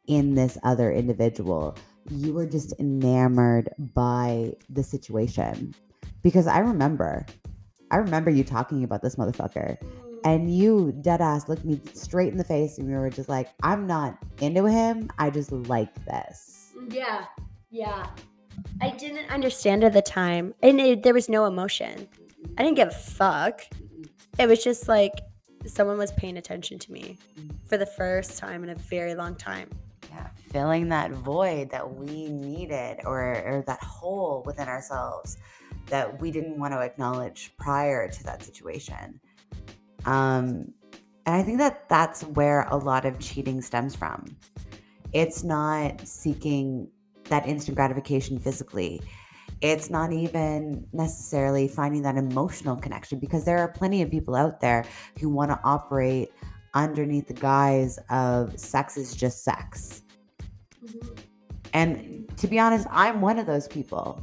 [0.07, 1.77] in this other individual.
[2.11, 5.75] You were just enamored by the situation.
[6.23, 7.27] Because I remember,
[7.91, 9.77] I remember you talking about this motherfucker.
[10.25, 13.49] And you dead ass looked me straight in the face and you were just like,
[13.63, 15.11] I'm not into him.
[15.19, 16.73] I just like this.
[16.89, 17.25] Yeah.
[17.71, 18.07] Yeah.
[18.81, 20.55] I didn't understand at the time.
[20.63, 22.09] And it, there was no emotion.
[22.57, 23.63] I didn't give a fuck.
[24.39, 25.13] It was just like
[25.67, 27.19] someone was paying attention to me
[27.67, 29.71] for the first time in a very long time.
[30.11, 35.39] Yeah, filling that void that we needed or, or that hole within ourselves
[35.87, 39.21] that we didn't want to acknowledge prior to that situation.
[40.05, 40.73] Um,
[41.25, 44.37] and I think that that's where a lot of cheating stems from.
[45.13, 46.89] It's not seeking
[47.25, 49.01] that instant gratification physically.
[49.61, 54.61] It's not even necessarily finding that emotional connection because there are plenty of people out
[54.61, 54.85] there
[55.21, 56.31] who want to operate
[56.75, 60.03] underneath the guise of sex is just sex.
[60.85, 61.15] Mm-hmm.
[61.75, 64.21] And to be honest, I'm one of those people.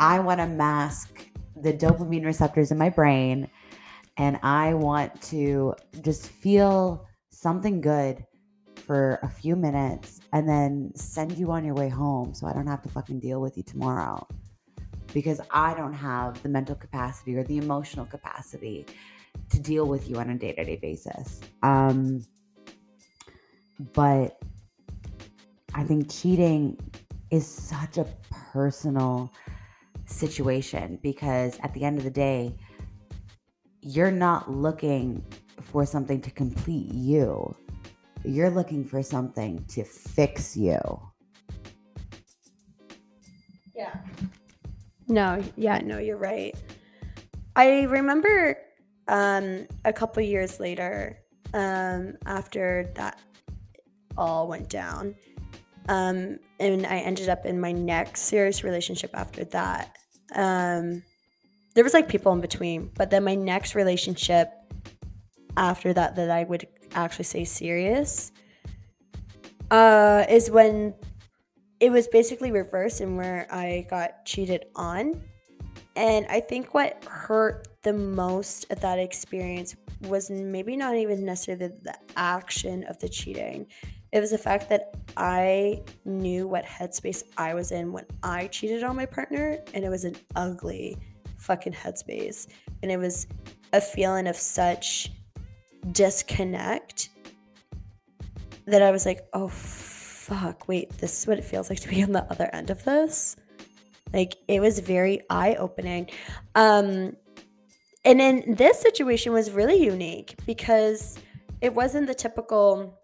[0.00, 1.26] I want to mask
[1.56, 3.48] the dopamine receptors in my brain
[4.18, 8.24] and I want to just feel something good
[8.74, 12.66] for a few minutes and then send you on your way home so I don't
[12.66, 14.26] have to fucking deal with you tomorrow.
[15.14, 18.86] Because I don't have the mental capacity or the emotional capacity
[19.50, 21.40] to deal with you on a day to day basis.
[21.62, 22.24] Um,
[23.94, 24.40] but
[25.74, 26.76] I think cheating
[27.30, 28.06] is such a
[28.52, 29.32] personal
[30.06, 32.56] situation because at the end of the day,
[33.80, 35.24] you're not looking
[35.60, 37.54] for something to complete you.
[38.24, 40.78] You're looking for something to fix you.
[43.74, 43.94] Yeah.
[45.06, 46.54] No, yeah, no, you're right.
[47.56, 48.58] I remember
[49.06, 51.20] um, a couple years later,
[51.54, 53.20] um, after that
[54.16, 55.14] all went down,
[55.88, 59.96] um, and I ended up in my next serious relationship after that.
[60.34, 61.02] Um,
[61.78, 64.52] there was like people in between, but then my next relationship
[65.56, 66.66] after that that I would
[66.96, 68.32] actually say serious
[69.70, 70.92] uh, is when
[71.78, 75.22] it was basically reversed and where I got cheated on.
[75.94, 79.76] And I think what hurt the most at that experience
[80.08, 83.68] was maybe not even necessarily the, the action of the cheating.
[84.10, 88.82] It was the fact that I knew what headspace I was in when I cheated
[88.82, 90.98] on my partner, and it was an ugly,
[91.38, 92.46] fucking headspace.
[92.82, 93.26] And it was
[93.72, 95.10] a feeling of such
[95.92, 97.10] disconnect
[98.66, 102.02] that I was like, oh, fuck, wait, this is what it feels like to be
[102.02, 103.36] on the other end of this.
[104.12, 106.10] Like, it was very eye opening.
[106.54, 107.16] Um,
[108.04, 111.18] and then this situation was really unique because
[111.60, 112.98] it wasn't the typical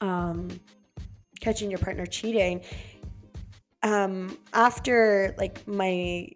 [0.00, 0.48] um,
[1.40, 2.62] catching your partner cheating.
[3.82, 6.28] Um, after like my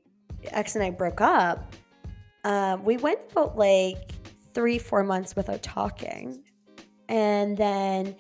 [0.53, 1.75] ex and I broke up,
[2.45, 4.11] uh, we went about like
[4.55, 6.43] three, four months without talking.
[7.09, 8.17] And then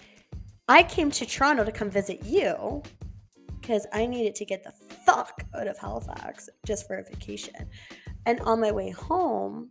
[0.68, 2.82] I came to Toronto to come visit you
[3.60, 4.72] because I needed to get the
[5.04, 7.68] fuck out of Halifax just for a vacation.
[8.26, 9.70] And on my way home,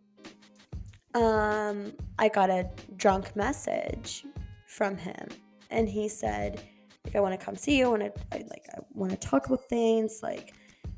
[1.14, 4.26] um, I got a drunk message
[4.68, 5.28] from him,
[5.70, 6.62] and he said,
[7.06, 7.86] "Like I want to come see you.
[7.86, 10.20] I want to, like, I want to talk about things.
[10.22, 10.54] Like,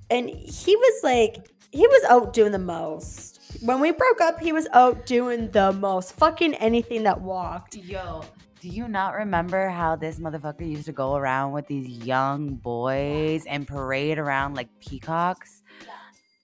[0.09, 3.41] and he was like, he was out doing the most.
[3.61, 6.13] When we broke up, he was out doing the most.
[6.13, 7.75] Fucking anything that walked.
[7.75, 8.23] Yo,
[8.59, 13.45] do you not remember how this motherfucker used to go around with these young boys
[13.45, 15.63] and parade around like peacocks?
[15.85, 15.91] Yeah.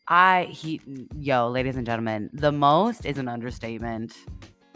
[0.08, 0.82] I he
[1.16, 4.16] yo, ladies and gentlemen, the most is an understatement.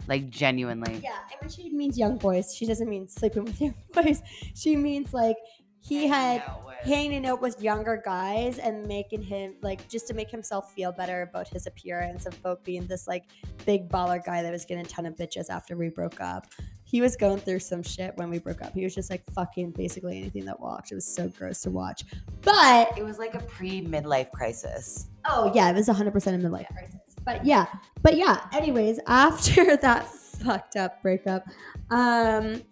[0.06, 1.00] Like genuinely.
[1.02, 4.22] Yeah, and when she means young boys, she doesn't mean sleeping with young boys.
[4.54, 5.36] She means like
[5.80, 6.42] he had
[6.82, 11.22] hanging out with younger guys and making him like just to make himself feel better
[11.22, 13.24] about his appearance of about being this like
[13.66, 16.46] big baller guy that was getting a ton of bitches after we broke up.
[16.84, 18.72] He was going through some shit when we broke up.
[18.72, 20.90] He was just like fucking basically anything that walked.
[20.90, 22.04] It was so gross to watch.
[22.42, 25.08] But it was like a pre midlife crisis.
[25.26, 26.96] Oh yeah, it was 100% a midlife crisis.
[27.24, 27.66] But yeah,
[28.00, 28.46] but yeah.
[28.54, 31.44] Anyways, after that fucked up breakup,
[31.90, 32.62] um,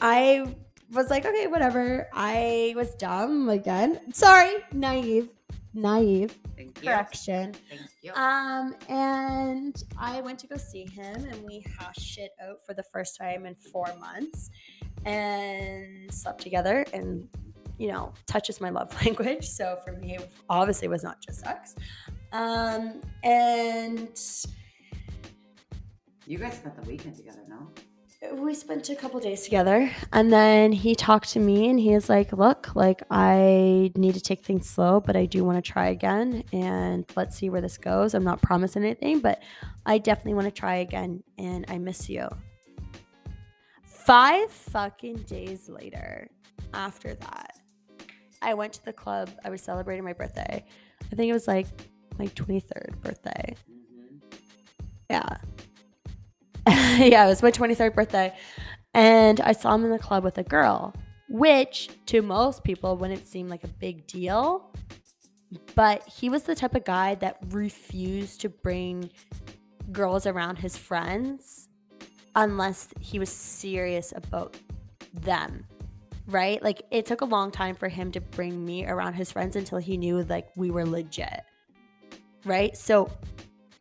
[0.00, 0.54] I
[0.92, 2.08] was like, okay, whatever.
[2.12, 4.00] I was dumb again.
[4.12, 5.30] Sorry, naive,
[5.74, 6.38] naive.
[6.56, 7.54] Thank Correction.
[7.68, 8.12] Thank you.
[8.14, 12.82] Um, and I went to go see him, and we hashed it out for the
[12.84, 14.50] first time in four months,
[15.04, 16.84] and slept together.
[16.92, 17.28] And
[17.78, 19.46] you know, touch is my love language.
[19.48, 20.18] So for me,
[20.48, 21.74] obviously, it was not just sex.
[22.32, 24.18] Um, and
[26.26, 27.68] You guys spent the weekend together, no?
[28.30, 32.08] We spent a couple days together and then he talked to me and he was
[32.08, 35.88] like look like i need to take things slow but i do want to try
[35.88, 38.14] again and let's see where this goes.
[38.14, 39.42] I'm not promising anything but
[39.86, 42.28] i definitely want to try again and i miss you.
[43.84, 46.30] Five fucking days later
[46.74, 47.56] after that
[48.40, 49.30] i went to the club.
[49.44, 50.64] I was celebrating my birthday.
[51.00, 51.66] I think it was like
[52.18, 53.56] my 23rd birthday.
[53.70, 54.18] Mm-hmm.
[55.10, 55.36] yeah
[56.68, 58.32] yeah, it was my 23rd birthday.
[58.94, 60.94] And I saw him in the club with a girl,
[61.28, 64.72] which to most people wouldn't seem like a big deal.
[65.74, 69.10] But he was the type of guy that refused to bring
[69.90, 71.68] girls around his friends
[72.36, 74.56] unless he was serious about
[75.12, 75.66] them.
[76.28, 76.62] Right?
[76.62, 79.78] Like it took a long time for him to bring me around his friends until
[79.78, 81.42] he knew like we were legit.
[82.44, 82.76] Right?
[82.76, 83.10] So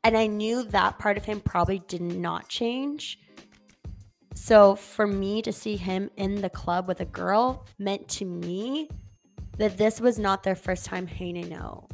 [0.03, 3.19] and I knew that part of him probably did not change.
[4.33, 8.89] So for me to see him in the club with a girl meant to me
[9.57, 11.89] that this was not their first time hanging out.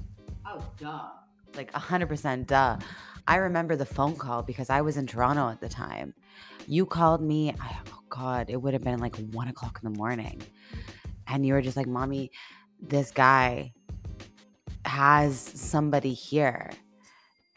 [0.45, 1.09] Oh, duh.
[1.55, 2.77] Like 100% duh.
[3.27, 6.13] I remember the phone call because I was in Toronto at the time.
[6.67, 10.41] You called me, oh God, it would have been like one o'clock in the morning.
[11.27, 12.31] And you were just like, Mommy,
[12.79, 13.73] this guy
[14.85, 16.71] has somebody here.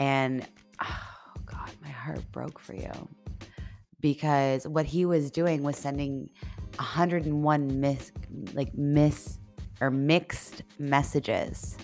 [0.01, 0.47] And
[0.83, 2.91] oh God, my heart broke for you.
[4.01, 6.31] Because what he was doing was sending
[6.77, 8.11] 101 miss
[8.55, 9.39] like miss
[9.81, 11.77] or mixed messages.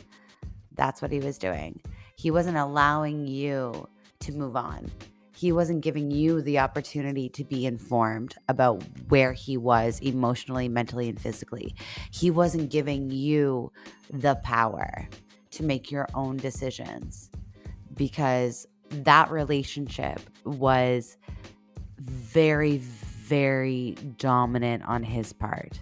[0.75, 1.81] That's what he was doing.
[2.17, 3.87] He wasn't allowing you
[4.21, 4.91] to move on.
[5.35, 11.11] He wasn't giving you the opportunity to be informed about where he was emotionally, mentally,
[11.11, 11.75] and physically.
[12.11, 13.71] He wasn't giving you
[14.11, 15.07] the power
[15.51, 17.31] to make your own decisions
[17.97, 21.17] because that relationship was
[21.99, 25.81] very, very dominant on his part.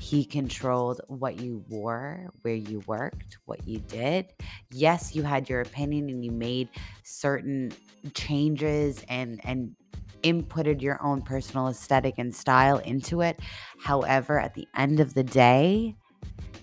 [0.00, 4.26] He controlled what you wore, where you worked, what you did.
[4.70, 6.68] Yes, you had your opinion and you made
[7.02, 7.72] certain
[8.14, 9.74] changes and and
[10.22, 13.40] inputted your own personal aesthetic and style into it.
[13.80, 15.96] However, at the end of the day,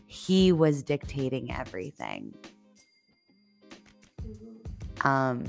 [0.05, 2.33] he was dictating everything.
[5.05, 5.45] Um,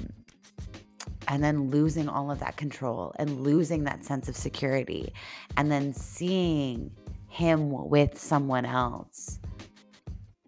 [1.29, 5.13] and then losing all of that control and losing that sense of security
[5.57, 6.93] and then seeing
[7.29, 9.39] him with someone else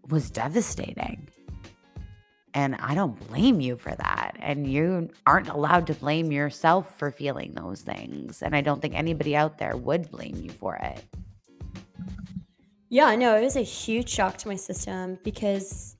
[0.09, 1.28] was devastating.
[2.54, 4.36] And I don't blame you for that.
[4.40, 8.42] And you aren't allowed to blame yourself for feeling those things.
[8.42, 11.04] And I don't think anybody out there would blame you for it.
[12.88, 15.96] Yeah, no, it was a huge shock to my system because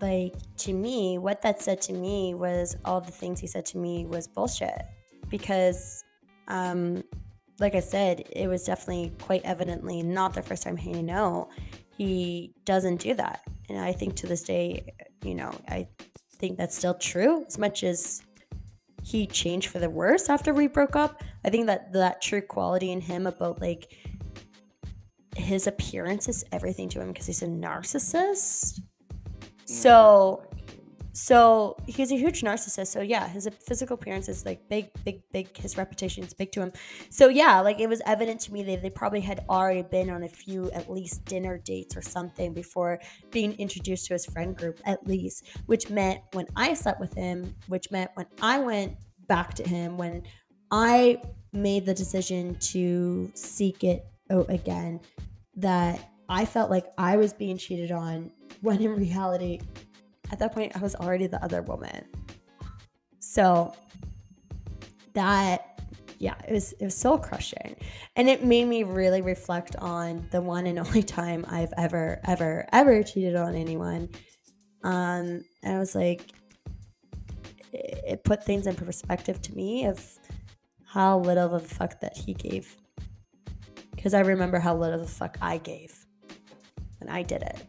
[0.00, 3.78] like to me, what that said to me was all the things he said to
[3.78, 4.82] me was bullshit.
[5.28, 6.04] Because,
[6.48, 7.04] um,
[7.58, 11.48] like I said, it was definitely quite evidently not the first time hanging out.
[11.96, 13.42] he doesn't do that.
[13.68, 15.86] And I think to this day, you know, I
[16.38, 17.44] think that's still true.
[17.46, 18.22] As much as
[19.02, 22.90] he changed for the worse after we broke up, I think that that true quality
[22.90, 23.94] in him about like
[25.36, 28.80] his appearance is everything to him because he's a narcissist.
[29.70, 30.60] So mm.
[31.12, 32.88] so he's a huge narcissist.
[32.88, 35.56] So yeah, his physical appearance is like big, big, big.
[35.56, 36.72] His reputation is big to him.
[37.10, 40.24] So yeah, like it was evident to me that they probably had already been on
[40.24, 43.00] a few at least dinner dates or something before
[43.30, 47.54] being introduced to his friend group at least, which meant when I slept with him,
[47.68, 48.96] which meant when I went
[49.28, 50.24] back to him, when
[50.72, 55.00] I made the decision to seek it out again,
[55.56, 59.60] that I felt like I was being cheated on when in reality,
[60.30, 62.04] at that point, I was already the other woman.
[63.18, 63.74] So
[65.14, 65.80] that,
[66.18, 67.76] yeah, it was it was soul crushing,
[68.16, 72.66] and it made me really reflect on the one and only time I've ever, ever,
[72.72, 74.08] ever cheated on anyone.
[74.82, 76.22] Um, and I was like,
[77.72, 80.02] it, it put things in perspective to me of
[80.86, 82.76] how little of a fuck that he gave.
[83.94, 86.06] Because I remember how little of fuck I gave
[86.98, 87.66] when I did it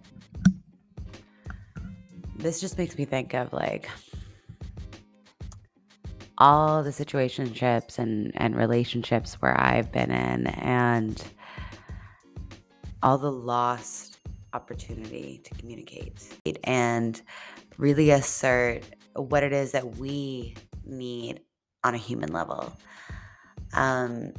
[2.41, 3.89] this just makes me think of like
[6.37, 11.23] all the situationships and and relationships where I've been in and
[13.03, 14.17] all the lost
[14.53, 16.13] opportunity to communicate
[16.63, 17.21] and
[17.77, 18.83] really assert
[19.15, 21.41] what it is that we need
[21.83, 22.75] on a human level.
[23.73, 24.33] Um,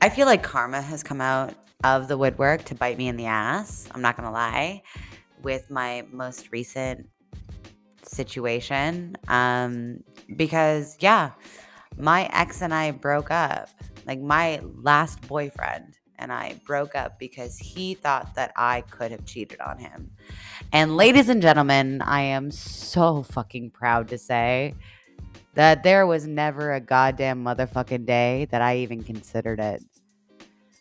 [0.00, 1.54] I feel like karma has come out
[1.84, 3.88] of the woodwork to bite me in the ass.
[3.92, 4.82] I'm not going to lie
[5.42, 7.08] with my most recent
[8.02, 9.16] situation.
[9.28, 10.02] Um,
[10.34, 11.32] because yeah,
[11.96, 13.68] my ex and I broke up.
[14.06, 19.24] Like my last boyfriend and I broke up because he thought that I could have
[19.24, 20.10] cheated on him.
[20.72, 24.74] And ladies and gentlemen, I am so fucking proud to say
[25.54, 29.82] that there was never a goddamn motherfucking day that I even considered it.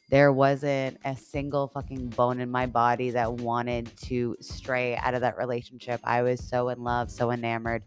[0.10, 5.22] There wasn't a single fucking bone in my body that wanted to stray out of
[5.22, 5.99] that relationship.
[6.03, 7.84] I was so in love, so enamored,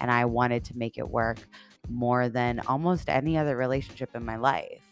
[0.00, 1.38] and I wanted to make it work
[1.88, 4.82] more than almost any other relationship in my life.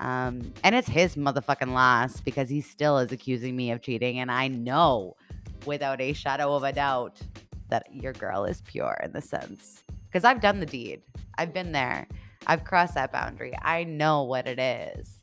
[0.00, 4.18] Um, and it's his motherfucking loss because he still is accusing me of cheating.
[4.18, 5.16] And I know
[5.64, 7.20] without a shadow of a doubt
[7.70, 11.02] that your girl is pure in the sense because I've done the deed,
[11.36, 12.06] I've been there,
[12.46, 15.22] I've crossed that boundary, I know what it is.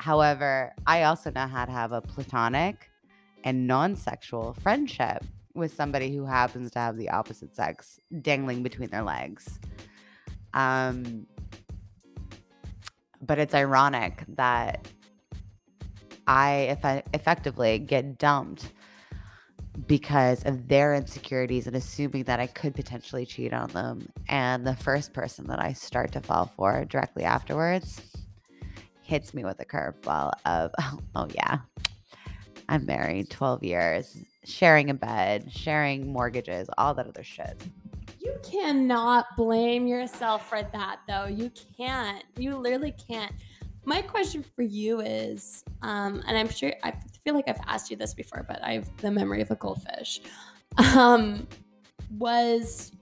[0.00, 2.90] However, I also know how to have a platonic
[3.44, 5.22] and non sexual friendship
[5.54, 9.60] with somebody who happens to have the opposite sex dangling between their legs.
[10.54, 11.26] Um,
[13.20, 14.88] but it's ironic that
[16.26, 18.72] I I effectively get dumped
[19.86, 24.08] because of their insecurities and assuming that I could potentially cheat on them.
[24.30, 28.00] And the first person that I start to fall for directly afterwards
[29.10, 30.72] hits me with a curveball of,
[31.16, 31.58] oh, yeah,
[32.68, 37.60] I'm married 12 years, sharing a bed, sharing mortgages, all that other shit.
[38.20, 41.26] You cannot blame yourself for that, though.
[41.26, 42.22] You can't.
[42.36, 43.32] You literally can't.
[43.84, 46.92] My question for you is, um, and I'm sure I
[47.24, 50.20] feel like I've asked you this before, but I have the memory of a goldfish.
[50.94, 51.48] Um,
[52.16, 52.92] was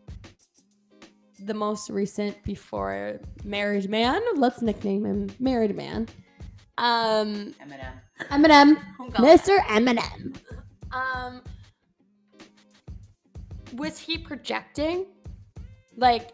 [1.39, 4.21] the most recent before married man?
[4.37, 6.09] Let's nickname him married man.
[6.79, 8.01] Um, Eminem.
[8.31, 8.79] Eminem.
[9.17, 9.59] Mr.
[9.67, 10.37] Eminem.
[10.93, 11.43] Um,
[13.75, 15.07] was he projecting?
[15.97, 16.31] Like,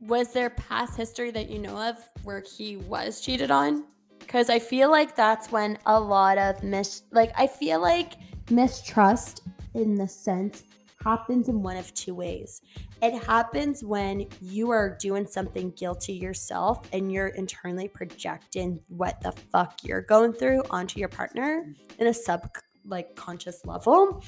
[0.00, 3.84] was there past history that you know of where he was cheated on?
[4.18, 8.14] Because I feel like that's when a lot of mis like I feel like
[8.50, 9.42] mistrust
[9.74, 10.64] in the sense
[11.02, 12.62] happens in one of two ways.
[13.04, 19.32] It happens when you are doing something guilty yourself and you're internally projecting what the
[19.52, 22.48] fuck you're going through onto your partner in a sub
[22.82, 24.24] like conscious level.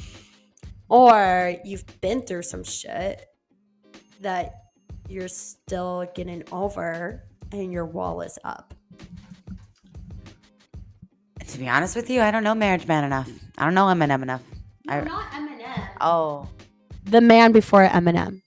[0.90, 3.24] Or you've been through some shit
[4.20, 4.52] that
[5.08, 8.74] you're still getting over and your wall is up.
[11.48, 13.30] To be honest with you, I don't know Marriage Man enough.
[13.56, 14.42] I don't know Eminem enough.
[14.86, 15.88] No, I, not Eminem.
[16.02, 16.50] Oh.
[17.04, 18.42] The man before Eminem.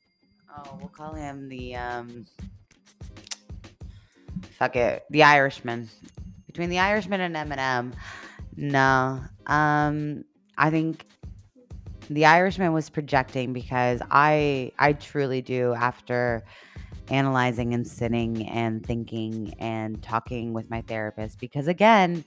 [1.00, 2.26] Call him the um
[4.58, 5.06] fuck it.
[5.10, 5.90] The Irishman.
[6.46, 7.94] Between the Irishman and Eminem.
[8.58, 9.22] No.
[9.48, 10.26] Um
[10.58, 11.06] I think
[12.10, 16.44] the Irishman was projecting because I I truly do after
[17.10, 22.26] analyzing and sitting and thinking and talking with my therapist because again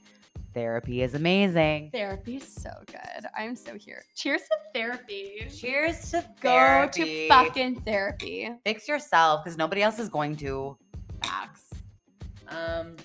[0.54, 1.90] therapy is amazing.
[1.92, 3.26] Therapy is so good.
[3.36, 4.02] I'm so here.
[4.14, 5.46] Cheers to therapy.
[5.54, 8.50] Cheers to go to fucking therapy.
[8.64, 10.76] Fix yourself because nobody else is going to.
[11.22, 11.70] Facts.
[12.48, 12.96] Um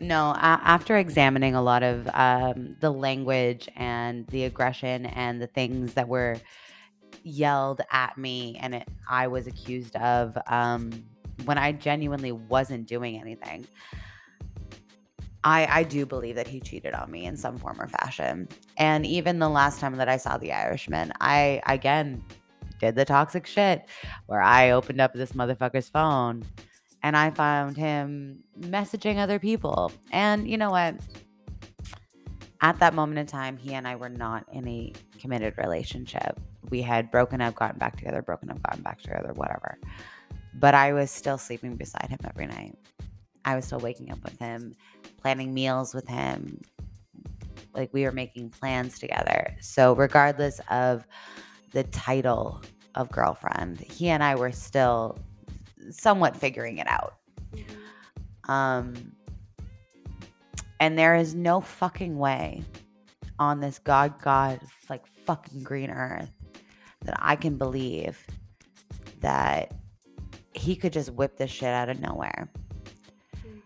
[0.00, 5.94] no, after examining a lot of um, the language and the aggression and the things
[5.94, 6.36] that were
[7.22, 11.04] yelled at me and it, I was accused of um,
[11.44, 13.66] when I genuinely wasn't doing anything,
[15.44, 18.48] I, I do believe that he cheated on me in some form or fashion.
[18.76, 22.24] And even the last time that I saw The Irishman, I again
[22.80, 23.86] did the toxic shit
[24.26, 26.44] where I opened up this motherfucker's phone
[27.02, 29.92] and I found him messaging other people.
[30.10, 30.96] And you know what?
[32.60, 36.40] At that moment in time, he and I were not in a committed relationship.
[36.70, 39.78] We had broken up, gotten back together, broken up, gotten back together, whatever.
[40.58, 42.78] But I was still sleeping beside him every night.
[43.44, 44.74] I was still waking up with him,
[45.20, 46.60] planning meals with him.
[47.74, 49.54] Like we were making plans together.
[49.60, 51.06] So, regardless of
[51.72, 52.62] the title
[52.94, 55.18] of girlfriend, he and I were still
[55.90, 57.16] somewhat figuring it out.
[57.54, 58.50] Mm-hmm.
[58.50, 59.12] Um,
[60.80, 62.62] and there is no fucking way
[63.38, 66.30] on this God, God, like fucking green earth
[67.04, 68.24] that I can believe
[69.20, 69.72] that
[70.56, 72.48] he could just whip this shit out of nowhere.
[73.42, 73.58] Hmm.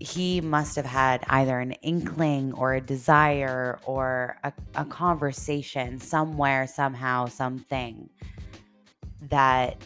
[0.00, 6.66] He must have had either an inkling or a desire or a, a conversation somewhere,
[6.66, 8.08] somehow, something
[9.22, 9.76] that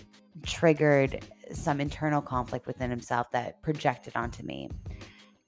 [0.43, 4.69] triggered some internal conflict within himself that projected onto me.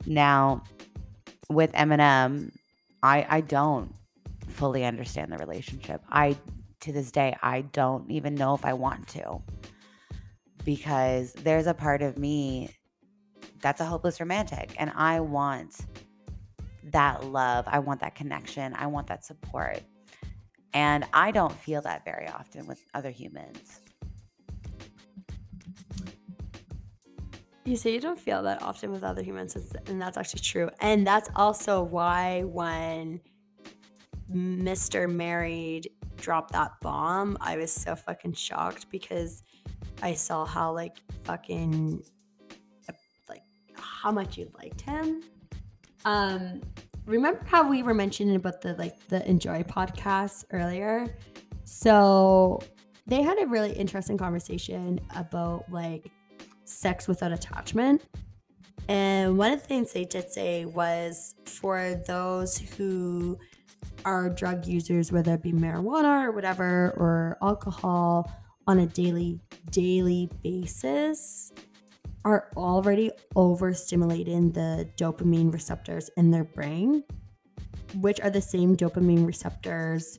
[0.06, 0.62] Now,
[1.48, 2.52] with Eminem,
[3.02, 3.94] I I don't
[4.48, 6.02] fully understand the relationship.
[6.10, 6.36] I
[6.80, 9.42] to this day, I don't even know if I want to.
[10.64, 12.70] Because there's a part of me
[13.60, 15.76] that's a hopeless romantic, and I want
[16.84, 17.64] that love.
[17.68, 18.74] I want that connection.
[18.74, 19.80] I want that support.
[20.74, 23.80] And I don't feel that very often with other humans.
[27.64, 29.56] You say you don't feel that often with other humans,
[29.86, 30.70] and that's actually true.
[30.80, 33.20] And that's also why when
[34.32, 35.10] Mr.
[35.10, 35.90] Married
[36.20, 39.42] dropped that bomb, I was so fucking shocked because
[40.02, 42.02] I saw how like fucking
[43.28, 43.42] like
[43.74, 45.22] how much you liked him.
[46.04, 46.60] Um
[47.06, 51.16] remember how we were mentioning about the like the enjoy podcast earlier?
[51.64, 52.60] So
[53.06, 56.10] they had a really interesting conversation about like
[56.64, 58.02] sex without attachment.
[58.88, 63.38] And one of the things they did say was for those who
[64.04, 68.30] are drug users, whether it be marijuana or whatever, or alcohol
[68.66, 71.52] on a daily, daily basis,
[72.24, 77.02] are already overstimulating the dopamine receptors in their brain,
[77.94, 80.18] which are the same dopamine receptors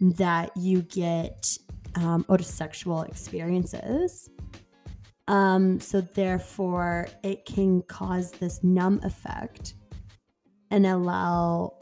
[0.00, 1.56] that you get
[1.96, 4.28] um, out of sexual experiences.
[5.26, 9.74] Um, so therefore, it can cause this numb effect
[10.70, 11.78] and allow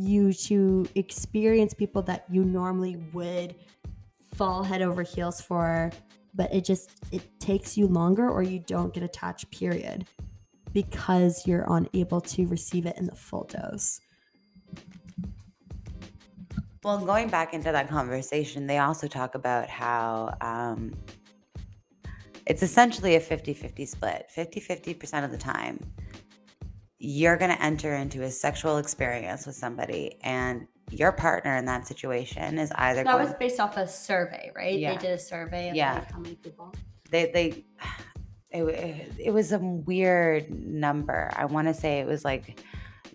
[0.00, 3.54] you to experience people that you normally would
[4.34, 5.90] fall head over heels for
[6.34, 10.06] but it just it takes you longer or you don't get attached period
[10.72, 14.00] because you're unable to receive it in the full dose.
[16.82, 20.94] Well going back into that conversation they also talk about how um,
[22.46, 24.30] it's essentially a 50-50 split.
[24.34, 25.78] 50-50% of the time
[27.02, 31.86] you're going to enter into a sexual experience with somebody and your partner in that
[31.86, 34.78] situation is either that going, was based off a survey right?
[34.78, 34.92] Yeah.
[34.92, 35.94] they did a survey of yeah.
[35.94, 36.74] like how many people?
[37.10, 37.64] They they
[38.52, 41.30] it, it was a weird number.
[41.34, 42.60] I want to say it was like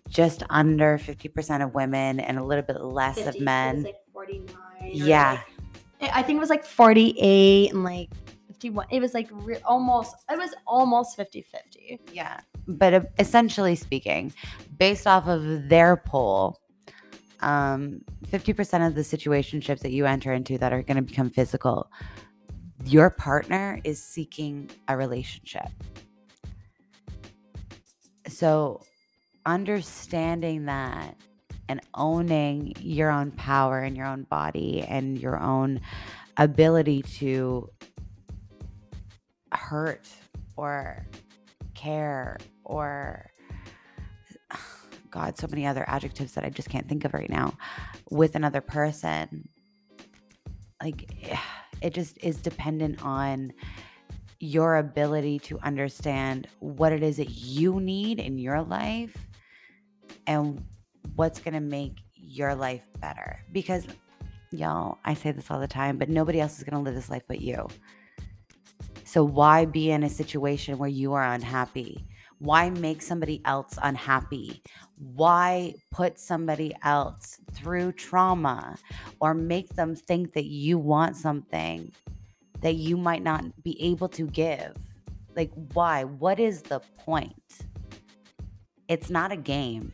[0.10, 3.84] just under 50% of women and a little bit less 50, of men.
[3.84, 4.56] like 49
[4.94, 5.42] yeah.
[6.02, 8.10] like, i think it was like 48 and like
[8.48, 14.34] 51 it was like re- almost it was almost 50 50 yeah but essentially speaking
[14.78, 16.60] based off of their poll
[17.42, 21.90] um 50% of the situationships that you enter into that are going to become physical
[22.86, 25.68] your partner is seeking a relationship.
[28.28, 28.82] So
[29.46, 31.16] understanding that
[31.68, 35.82] and owning your own power and your own body and your own
[36.38, 37.70] ability to
[39.52, 40.08] hurt
[40.58, 41.08] or
[41.86, 43.30] care or
[45.12, 47.54] God, so many other adjectives that I just can't think of right now
[48.10, 49.50] with another person.
[50.82, 51.10] Like
[51.82, 53.54] it just is dependent on
[54.40, 59.16] your ability to understand what it is that you need in your life
[60.28, 60.64] and
[61.16, 63.40] what's going to make your life better.
[63.52, 63.86] Because,
[64.52, 67.10] y'all, I say this all the time, but nobody else is going to live this
[67.10, 67.68] life but you.
[69.06, 72.08] So, why be in a situation where you are unhappy?
[72.40, 74.64] Why make somebody else unhappy?
[74.98, 78.78] Why put somebody else through trauma
[79.22, 81.92] or make them think that you want something
[82.62, 84.76] that you might not be able to give?
[85.36, 86.04] Like, why?
[86.04, 87.60] What is the point?
[88.88, 89.94] It's not a game.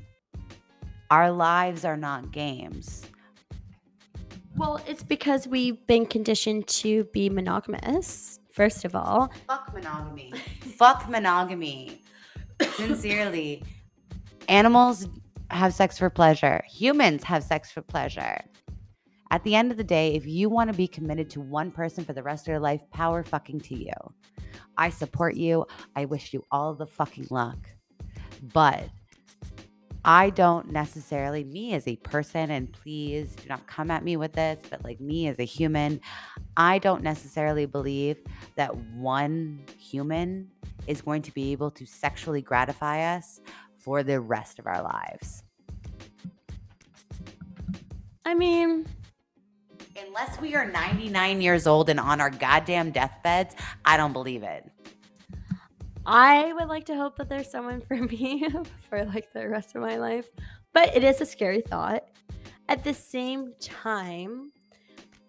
[1.09, 3.05] Our lives are not games.
[4.55, 10.31] Well, it's because we've been conditioned to be monogamous First of all, fuck monogamy.
[10.77, 11.99] fuck monogamy.
[12.75, 13.63] Sincerely.
[14.49, 15.07] Animals
[15.49, 16.63] have sex for pleasure.
[16.69, 18.39] Humans have sex for pleasure.
[19.31, 22.05] At the end of the day, if you want to be committed to one person
[22.05, 23.93] for the rest of your life, power fucking to you.
[24.77, 25.65] I support you.
[25.95, 27.57] I wish you all the fucking luck.
[28.53, 28.89] But
[30.03, 34.33] I don't necessarily, me as a person, and please do not come at me with
[34.33, 36.01] this, but like me as a human,
[36.57, 38.17] I don't necessarily believe
[38.55, 40.49] that one human
[40.87, 43.41] is going to be able to sexually gratify us
[43.77, 45.43] for the rest of our lives.
[48.25, 48.87] I mean,
[50.07, 54.69] unless we are 99 years old and on our goddamn deathbeds, I don't believe it.
[56.05, 58.47] I would like to hope that there's someone for me
[58.89, 60.29] for like the rest of my life,
[60.73, 62.03] but it is a scary thought.
[62.69, 64.51] At the same time,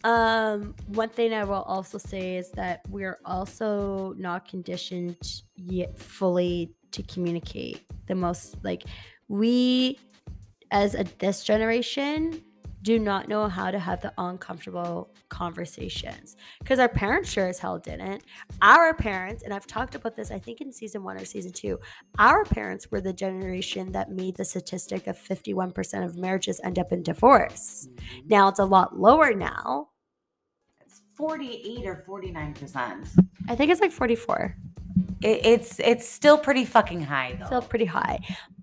[0.05, 6.73] um, one thing I will also say is that we're also not conditioned yet fully
[6.93, 7.85] to communicate.
[8.07, 8.85] The most like
[9.29, 9.99] we
[10.71, 12.43] as a this generation
[12.83, 17.79] do not know how to have the uncomfortable conversations because our parents sure as hell
[17.79, 18.23] didn't.
[18.61, 21.79] Our parents, and I've talked about this, I think in season one or season two,
[22.19, 26.93] our parents were the generation that made the statistic of 51% of marriages end up
[26.93, 27.89] in divorce.
[27.89, 28.29] Mm-hmm.
[28.29, 29.89] Now it's a lot lower now.
[30.85, 33.09] It's 48 or 49%.
[33.49, 34.57] I think it's like 44.
[35.23, 37.47] It, it's it's still pretty fucking high though.
[37.47, 38.19] Still pretty high.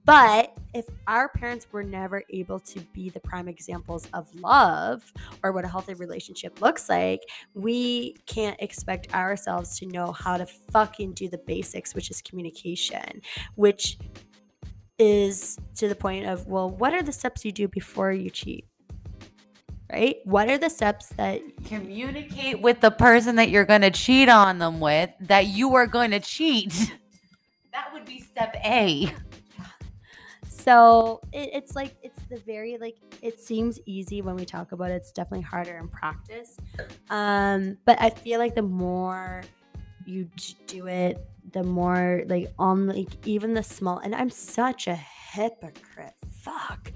[0.05, 5.13] But if our parents were never able to be the prime examples of love
[5.43, 7.21] or what a healthy relationship looks like,
[7.53, 13.21] we can't expect ourselves to know how to fucking do the basics, which is communication,
[13.55, 13.99] which
[14.97, 18.65] is to the point of, well, what are the steps you do before you cheat?
[19.91, 20.17] Right?
[20.23, 24.59] What are the steps that communicate with the person that you're going to cheat on
[24.59, 26.93] them with that you are going to cheat.
[27.71, 29.13] That would be step A.
[30.69, 34.91] So it, it's like it's the very like it seems easy when we talk about
[34.91, 34.95] it.
[34.95, 36.57] It's definitely harder in practice.
[37.09, 39.43] Um, but I feel like the more
[40.05, 40.29] you
[40.67, 46.13] do it, the more like on like even the small and I'm such a hypocrite.
[46.41, 46.91] Fuck.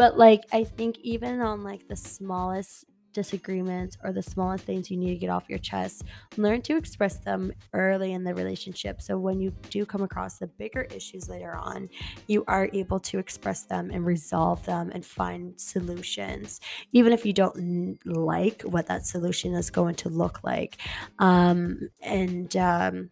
[0.00, 4.96] But like I think even on like the smallest disagreements or the smallest things you
[4.96, 6.04] need to get off your chest,
[6.38, 9.02] learn to express them early in the relationship.
[9.02, 11.90] So when you do come across the bigger issues later on,
[12.28, 16.60] you are able to express them and resolve them and find solutions,
[16.92, 20.78] even if you don't like what that solution is going to look like.
[21.18, 23.10] Um, and, um,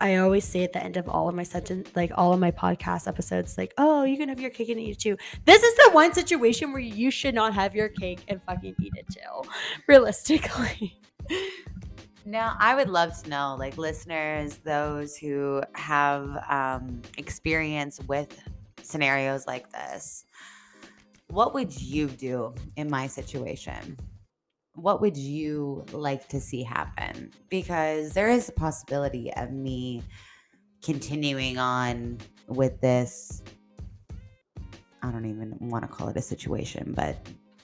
[0.00, 2.50] I always say at the end of all of my sentence, like all of my
[2.50, 5.16] podcast episodes, like, oh, you can have your cake and eat it too.
[5.44, 8.92] This is the one situation where you should not have your cake and fucking eat
[8.96, 9.48] it too,
[9.86, 11.00] realistically.
[12.24, 18.38] Now, I would love to know, like listeners, those who have um, experience with
[18.82, 20.26] scenarios like this,
[21.28, 23.96] what would you do in my situation?
[24.80, 27.32] What would you like to see happen?
[27.48, 30.02] Because there is a possibility of me
[30.84, 33.42] continuing on with this.
[35.02, 37.18] I don't even want to call it a situation, but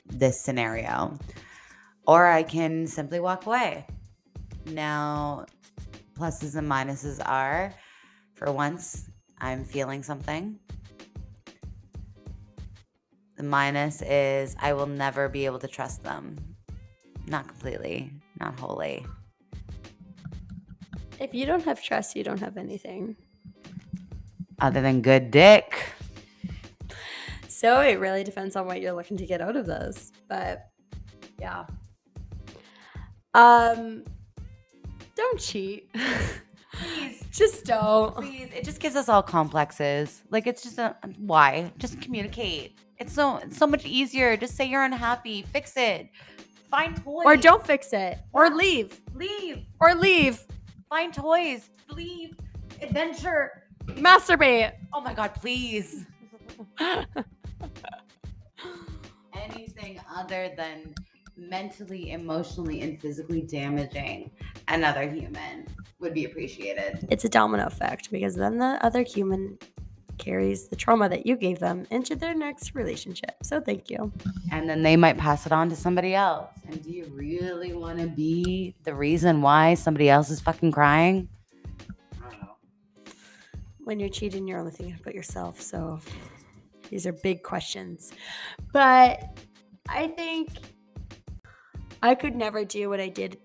[0.07, 1.17] this scenario.
[2.07, 3.87] Or I can simply walk away.
[4.67, 5.47] Now,
[6.19, 7.75] pluses and minuses are
[8.35, 9.09] for once,
[9.39, 10.59] I'm feeling something.
[13.37, 16.54] The minus is I will never be able to trust them.
[17.27, 19.05] Not completely, not wholly.
[21.21, 23.17] If you don't have trust, you don't have anything.
[24.61, 25.79] Other than good dick.
[27.49, 30.13] So it really depends on what you're looking to get out of this.
[30.29, 30.69] But
[31.41, 31.65] yeah.
[33.33, 34.05] Um
[35.17, 35.91] don't cheat.
[36.73, 38.15] Please, Just don't.
[38.17, 38.51] please.
[38.55, 40.23] It just gives us all complexes.
[40.31, 41.73] Like it's just a why?
[41.79, 42.79] Just communicate.
[42.99, 44.37] It's so it's so much easier.
[44.37, 45.43] Just say you're unhappy.
[45.43, 46.09] Fix it.
[46.71, 47.25] Find toys.
[47.25, 48.19] Or don't fix it.
[48.33, 49.01] Or leave.
[49.15, 49.65] leave.
[49.81, 50.41] Or leave.
[50.89, 51.71] Find toys.
[51.91, 52.37] Leave.
[52.83, 53.65] Adventure.
[53.87, 54.73] Masturbate.
[54.93, 56.07] Oh my god, please.
[59.35, 60.95] Anything other than
[61.37, 64.31] mentally, emotionally, and physically damaging
[64.69, 65.67] another human
[66.01, 67.07] would be appreciated.
[67.11, 69.59] it's a domino effect because then the other human
[70.19, 73.33] carries the trauma that you gave them into their next relationship.
[73.43, 74.13] So thank you.
[74.53, 76.51] And then they might pass it on to somebody else.
[76.69, 81.29] And do you really want to be the reason why somebody else is fucking crying?
[82.23, 82.57] I don't know.
[83.85, 85.61] When you're cheating, you're only thinking about yourself.
[85.61, 86.01] So
[86.91, 88.13] these are big questions.
[88.73, 89.39] But
[89.89, 90.51] I think
[92.03, 93.39] I could never do what I did.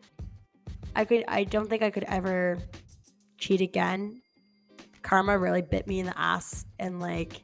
[0.95, 2.59] I could I don't think I could ever
[3.37, 4.21] cheat again.
[5.09, 7.41] Karma really bit me in the ass and like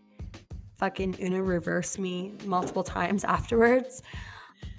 [0.78, 4.04] fucking Uno reversed me multiple times afterwards.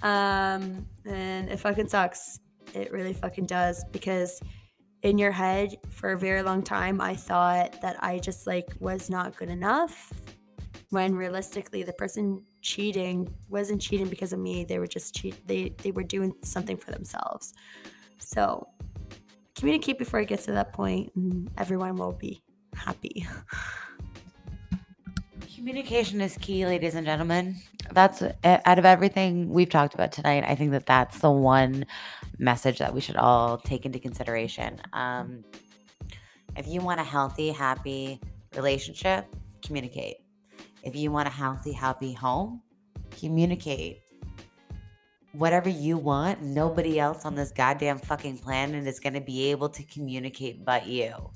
[0.01, 2.39] Um and it fucking sucks.
[2.73, 4.39] It really fucking does because
[5.01, 9.09] in your head for a very long time I thought that I just like was
[9.09, 10.13] not good enough
[10.89, 15.75] when realistically the person cheating wasn't cheating because of me they were just cheat they
[15.83, 17.53] they were doing something for themselves
[18.17, 18.65] so
[19.55, 22.41] communicate before it gets to that point and everyone will be
[22.77, 23.25] happy
[25.57, 27.55] Communication is key, ladies and gentlemen.
[27.91, 30.43] That's out of everything we've talked about tonight.
[30.47, 31.85] I think that that's the one
[32.37, 34.79] message that we should all take into consideration.
[34.93, 35.43] Um,
[36.55, 38.21] if you want a healthy, happy
[38.55, 39.25] relationship,
[39.63, 40.17] communicate.
[40.83, 42.61] If you want a healthy, happy home,
[43.19, 44.03] communicate.
[45.33, 49.69] Whatever you want, nobody else on this goddamn fucking planet is going to be able
[49.69, 51.31] to communicate but you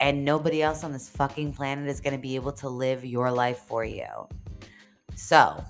[0.00, 3.30] and nobody else on this fucking planet is going to be able to live your
[3.30, 4.06] life for you.
[5.14, 5.64] So,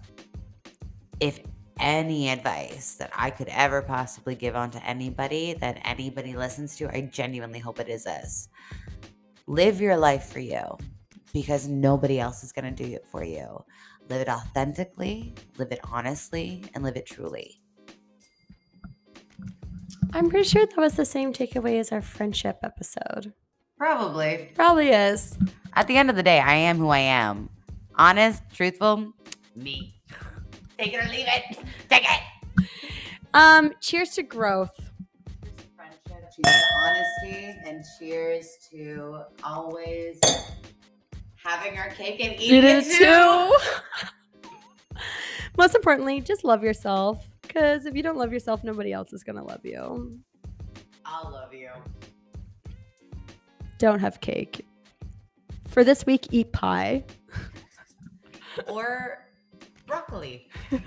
[1.20, 1.40] if
[1.78, 6.88] any advice that I could ever possibly give on to anybody that anybody listens to,
[6.94, 8.48] I genuinely hope it is this.
[9.46, 10.76] Live your life for you
[11.32, 13.62] because nobody else is going to do it for you.
[14.08, 17.60] Live it authentically, live it honestly, and live it truly.
[20.12, 23.34] I'm pretty sure that was the same takeaway as our friendship episode.
[23.78, 24.50] Probably.
[24.54, 25.36] Probably is.
[25.74, 27.50] At the end of the day, I am who I am.
[27.96, 29.12] Honest, truthful,
[29.54, 29.94] me.
[30.78, 31.58] Take it or leave it.
[31.88, 32.66] Take it.
[33.34, 34.74] Um, cheers to growth.
[34.76, 40.18] Cheers to friendship, cheers to honesty, and cheers to always
[41.34, 43.56] having our cake and eating it too.
[45.58, 47.24] Most importantly, just love yourself.
[47.42, 50.20] Because if you don't love yourself, nobody else is going to love you.
[51.04, 51.70] I'll love you.
[53.78, 54.66] Don't have cake.
[55.68, 57.04] For this week, eat pie.
[58.66, 59.26] or
[59.86, 60.82] broccoli, says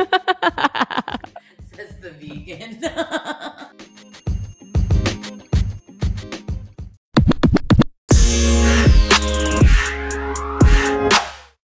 [2.02, 2.82] the vegan.